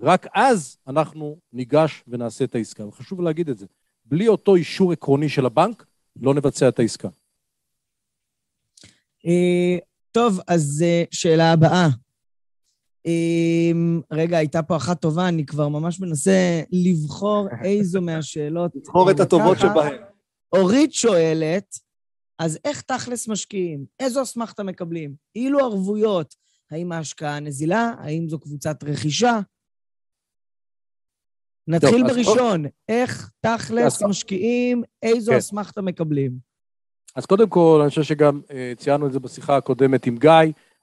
[0.00, 2.86] רק אז אנחנו ניגש ונעשה את העסקה.
[2.86, 3.66] וחשוב להגיד את זה.
[4.04, 5.84] בלי אותו אישור עקרוני של הבנק,
[6.16, 7.08] לא נבצע את העסקה.
[9.26, 9.78] אה,
[10.12, 11.88] טוב, אז אה, שאלה הבאה.
[13.06, 13.72] אה,
[14.12, 18.72] רגע, הייתה פה אחת טובה, אני כבר ממש מנסה לבחור איזו מהשאלות.
[18.74, 19.96] לבחור את הטובות שבהן.
[20.52, 21.78] אורית שואלת,
[22.38, 23.84] אז איך תכלס משקיעים?
[24.00, 25.14] איזו אסמכתה מקבלים?
[25.36, 26.34] אילו ערבויות?
[26.70, 27.94] האם ההשקעה נזילה?
[27.98, 29.40] האם זו קבוצת רכישה?
[31.68, 32.70] נתחיל טוב, בראשון, אז...
[32.88, 34.08] איך תכלס אז...
[34.08, 34.82] משקיעים?
[35.02, 35.38] איזו כן.
[35.38, 36.32] אסמכתה מקבלים?
[37.14, 40.30] אז קודם כל, אני חושב שגם אה, ציינו את זה בשיחה הקודמת עם גיא,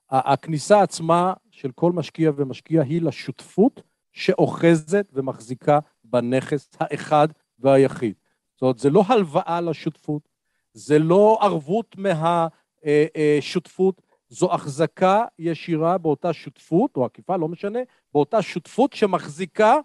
[0.09, 7.27] הכניסה עצמה של כל משקיע ומשקיע היא לשותפות שאוחזת ומחזיקה בנכס האחד
[7.59, 8.13] והיחיד.
[8.53, 10.29] זאת אומרת, זה לא הלוואה לשותפות,
[10.73, 17.79] זה לא ערבות מהשותפות, אה, אה, זו החזקה ישירה באותה שותפות, או עקיפה, לא משנה,
[18.13, 19.75] באותה שותפות שמחזיקה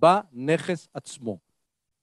[0.00, 1.38] בנכס עצמו.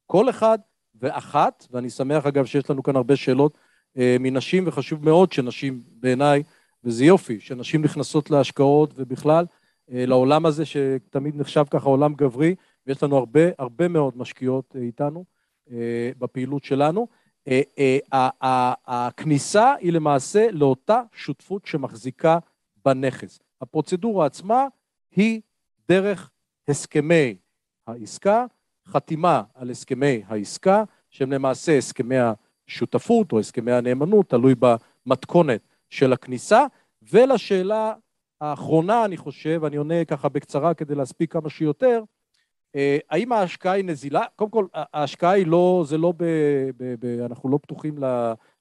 [0.06, 0.60] כל אחד
[0.96, 3.58] ואחת, ואני שמח אגב שיש לנו כאן הרבה שאלות
[3.98, 6.44] אה, מנשים, וחשוב מאוד שנשים בעיניי,
[6.84, 9.46] וזה יופי, שנשים נכנסות להשקעות ובכלל
[9.92, 12.56] אה, לעולם הזה שתמיד נחשב ככה עולם גברי,
[12.88, 15.26] ויש לנו הרבה, הרבה מאוד משקיעות אה, איתנו
[16.20, 17.08] בפעילות שלנו.
[18.88, 22.38] הכניסה היא למעשה לאותה שותפות שמחזיקה
[22.86, 23.40] בנכס.
[23.62, 24.68] הפרוצדורה עצמה
[25.12, 25.42] היא
[25.90, 26.32] דרך
[26.68, 27.38] הסכמי
[27.88, 28.46] העסקה,
[28.88, 32.16] חתימה על הסכמי העסקה, שהם למעשה הסכמי
[32.68, 36.66] השותפות או הסכמי הנאמנות, תלוי במתכונת של הכניסה.
[37.12, 37.94] ולשאלה
[38.42, 42.04] האחרונה, אני חושב, אני עונה ככה בקצרה כדי להספיק כמה שיותר,
[42.76, 44.24] אה, האם ההשקעה היא נזילה?
[44.36, 46.24] קודם כל, ההשקעה היא לא, זה לא ב...
[46.78, 47.96] ב, ב אנחנו לא פתוחים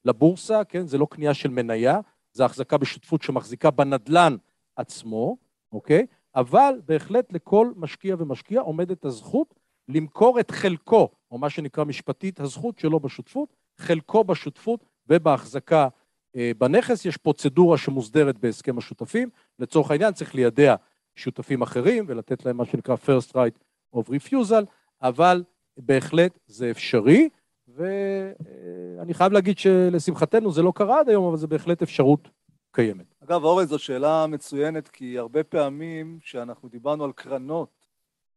[0.05, 0.87] לבורסה, כן?
[0.87, 1.99] זה לא קנייה של מניה,
[2.33, 4.35] זה החזקה בשותפות שמחזיקה בנדלן
[4.75, 5.37] עצמו,
[5.71, 6.05] אוקיי?
[6.37, 9.53] אבל בהחלט לכל משקיע ומשקיע עומדת הזכות
[9.89, 15.87] למכור את חלקו, או מה שנקרא משפטית, הזכות שלו בשותפות, חלקו בשותפות ובהחזקה
[16.35, 17.05] אה, בנכס.
[17.05, 19.29] יש פרוצדורה שמוסדרת בהסכם השותפים.
[19.59, 20.75] לצורך העניין צריך לידע
[21.15, 23.59] שותפים אחרים ולתת להם מה שנקרא first right
[23.95, 24.65] of refusal,
[25.01, 25.43] אבל
[25.77, 27.29] בהחלט זה אפשרי,
[27.67, 32.29] ואני חייב להגיד שלשמחתנו זה לא קרה עד היום, אבל זה בהחלט אפשרות
[32.77, 33.05] קיימת.
[33.23, 37.69] אגב, אורן, זו שאלה מצוינת, כי הרבה פעמים כשאנחנו דיברנו על קרנות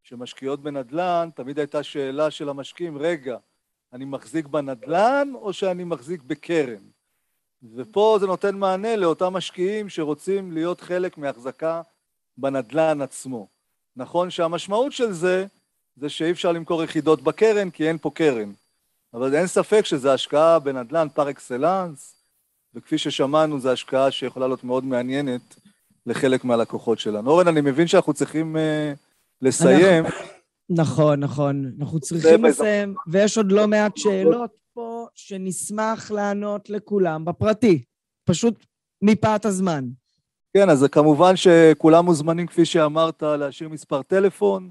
[0.03, 3.37] שמשקיעות בנדל"ן, תמיד הייתה שאלה של המשקיעים, רגע,
[3.93, 6.83] אני מחזיק בנדל"ן או שאני מחזיק בקרן?
[7.75, 11.83] ופה זה נותן מענה לאותם משקיעים שרוצים להיות חלק מהחזקה
[12.39, 13.49] בנדל"ן עצמו.
[13.97, 15.47] נכון שהמשמעות של זה,
[15.97, 18.53] זה שאי אפשר למכור יחידות בקרן, כי אין פה קרן.
[19.15, 22.20] אבל אין ספק שזו השקעה בנדל"ן פר אקסלנס,
[22.75, 25.57] וכפי ששמענו, זו השקעה שיכולה להיות מאוד מעניינת
[26.07, 27.31] לחלק מהלקוחות שלנו.
[27.31, 28.59] אורן, אני מבין שאנחנו צריכים uh,
[29.43, 30.05] לסיים.
[30.05, 30.25] אנחנו...
[30.71, 31.73] נכון, נכון.
[31.81, 37.83] אנחנו צריכים לסיים, ויש עוד לא מעט שאלות פה שנשמח לענות לכולם בפרטי,
[38.25, 38.55] פשוט
[39.03, 39.85] מפאת הזמן.
[40.55, 44.71] כן, אז כמובן שכולם מוזמנים, כפי שאמרת, להשאיר מספר טלפון.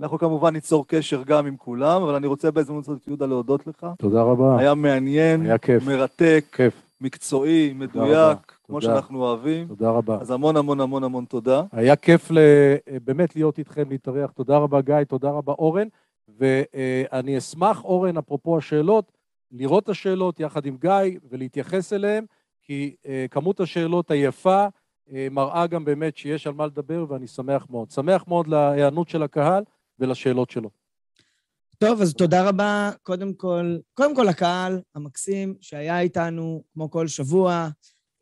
[0.00, 3.86] אנחנו כמובן ניצור קשר גם עם כולם, אבל אני רוצה בהזדמנות הזאת, יהודה, להודות לך.
[3.98, 4.58] תודה רבה.
[4.58, 5.86] היה מעניין, היה כיף.
[5.86, 6.74] מרתק, כיף.
[7.04, 8.58] מקצועי, מדויק.
[8.64, 8.92] כמו תודה.
[8.92, 9.68] שאנחנו אוהבים.
[9.68, 10.18] תודה רבה.
[10.20, 11.62] אז המון המון המון המון תודה.
[11.72, 12.38] היה כיף ל...
[13.04, 14.30] באמת להיות איתכם, להתארח.
[14.30, 15.88] תודה רבה, גיא, תודה רבה, אורן.
[16.28, 19.12] ואני אשמח, אורן, אפרופו השאלות,
[19.52, 22.24] לראות את השאלות יחד עם גיא ולהתייחס אליהן,
[22.62, 24.66] כי אה, כמות השאלות היפה
[25.12, 27.90] אה, מראה גם באמת שיש על מה לדבר, ואני שמח מאוד.
[27.90, 29.64] שמח מאוד להיענות של הקהל
[29.98, 30.70] ולשאלות שלו.
[31.88, 37.68] טוב, אז תודה רבה, קודם כל, קודם כל לקהל המקסים שהיה איתנו, כמו כל שבוע.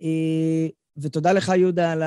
[0.03, 2.03] אה, ותודה לך, יהודה, על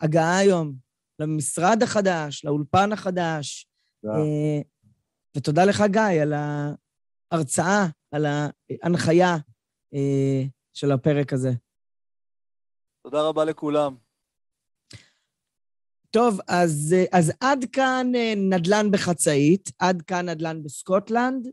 [0.00, 0.74] ההגעה היום
[1.18, 3.66] למשרד החדש, לאולפן החדש.
[4.02, 4.14] תודה.
[4.14, 4.60] אה,
[5.36, 6.32] ותודה לך, גיא, על
[7.32, 9.36] ההרצאה, על ההנחיה
[9.94, 11.50] אה, של הפרק הזה.
[13.02, 13.94] תודה רבה לכולם.
[16.10, 21.48] טוב, אז, אז עד כאן נדל"ן בחצאית, עד כאן נדל"ן בסקוטלנד.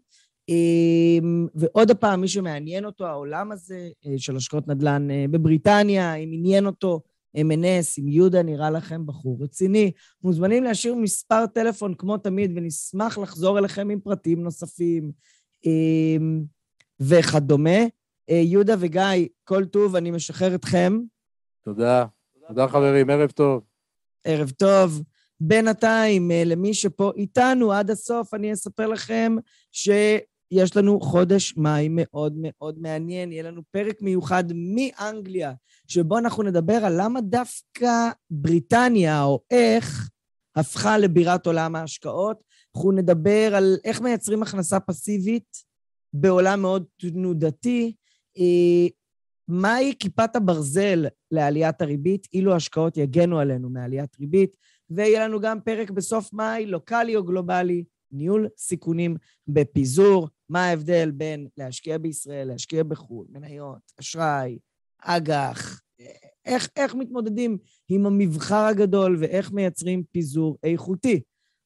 [0.50, 6.30] אמ, ועוד פעם, מי שמעניין אותו, העולם הזה אה, של השקעות נדל"ן אה, בבריטניה, אם
[6.34, 7.02] עניין אותו
[7.38, 9.92] M&S, עם יהודה נראה לכם בחור רציני,
[10.24, 15.12] מוזמנים להשאיר מספר טלפון כמו תמיד, ונשמח לחזור אליכם עם פרטים נוספים
[15.66, 16.44] אמ,
[17.00, 17.80] וכדומה.
[18.30, 21.00] אה, יהודה וגיא, כל טוב, אני משחרר אתכם.
[21.64, 22.06] תודה.
[22.48, 23.77] תודה חברים, ערב טוב.
[24.28, 25.04] ערב טוב.
[25.40, 29.36] בינתיים, אה, למי שפה איתנו עד הסוף, אני אספר לכם
[29.72, 33.32] שיש לנו חודש מאי מאוד מאוד מעניין.
[33.32, 35.54] יהיה לנו פרק מיוחד מאנגליה,
[35.88, 40.10] שבו אנחנו נדבר על למה דווקא בריטניה, או איך,
[40.56, 42.44] הפכה לבירת עולם ההשקעות.
[42.76, 45.58] אנחנו נדבר על איך מייצרים הכנסה פסיבית
[46.14, 47.94] בעולם מאוד תנודתי.
[49.48, 54.58] מהי כיפת הברזל לעליית הריבית, אילו השקעות יגנו עלינו מעליית ריבית,
[54.90, 59.16] ויהיה לנו גם פרק בסוף מאי, לוקאלי או גלובלי, ניהול סיכונים
[59.48, 64.60] בפיזור, מה ההבדל בין להשקיע בישראל, להשקיע בחו"ל, מניות, אשראי,
[65.02, 65.82] אג"ח,
[66.46, 67.58] איך, איך מתמודדים
[67.90, 71.22] עם המבחר הגדול ואיך מייצרים פיזור איכותי.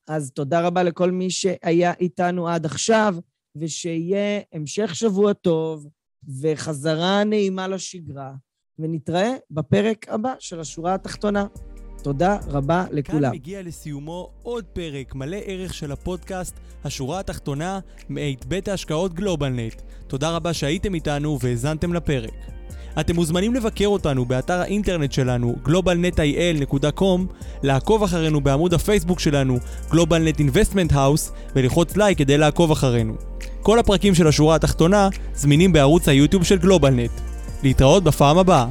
[0.07, 3.15] אז תודה רבה לכל מי שהיה איתנו עד עכשיו,
[3.55, 5.87] ושיהיה המשך שבוע טוב
[6.41, 8.31] וחזרה נעימה לשגרה,
[8.79, 11.45] ונתראה בפרק הבא של השורה התחתונה.
[12.03, 13.21] תודה רבה לכולם.
[13.21, 19.81] כאן מגיע לסיומו עוד פרק מלא ערך של הפודקאסט, השורה התחתונה, מאת בית ההשקעות גלובלנט.
[20.07, 22.33] תודה רבה שהייתם איתנו והאזנתם לפרק.
[22.99, 29.57] אתם מוזמנים לבקר אותנו באתר האינטרנט שלנו globalnetil.com, לעקוב אחרינו בעמוד הפייסבוק שלנו
[29.91, 33.30] GlobalNet Investment House וללחוץ לייק כדי לעקוב אחרינו.
[33.61, 37.11] כל הפרקים של השורה התחתונה זמינים בערוץ היוטיוב של גלובלנט.
[37.63, 38.65] להתראות בפעם הבאה.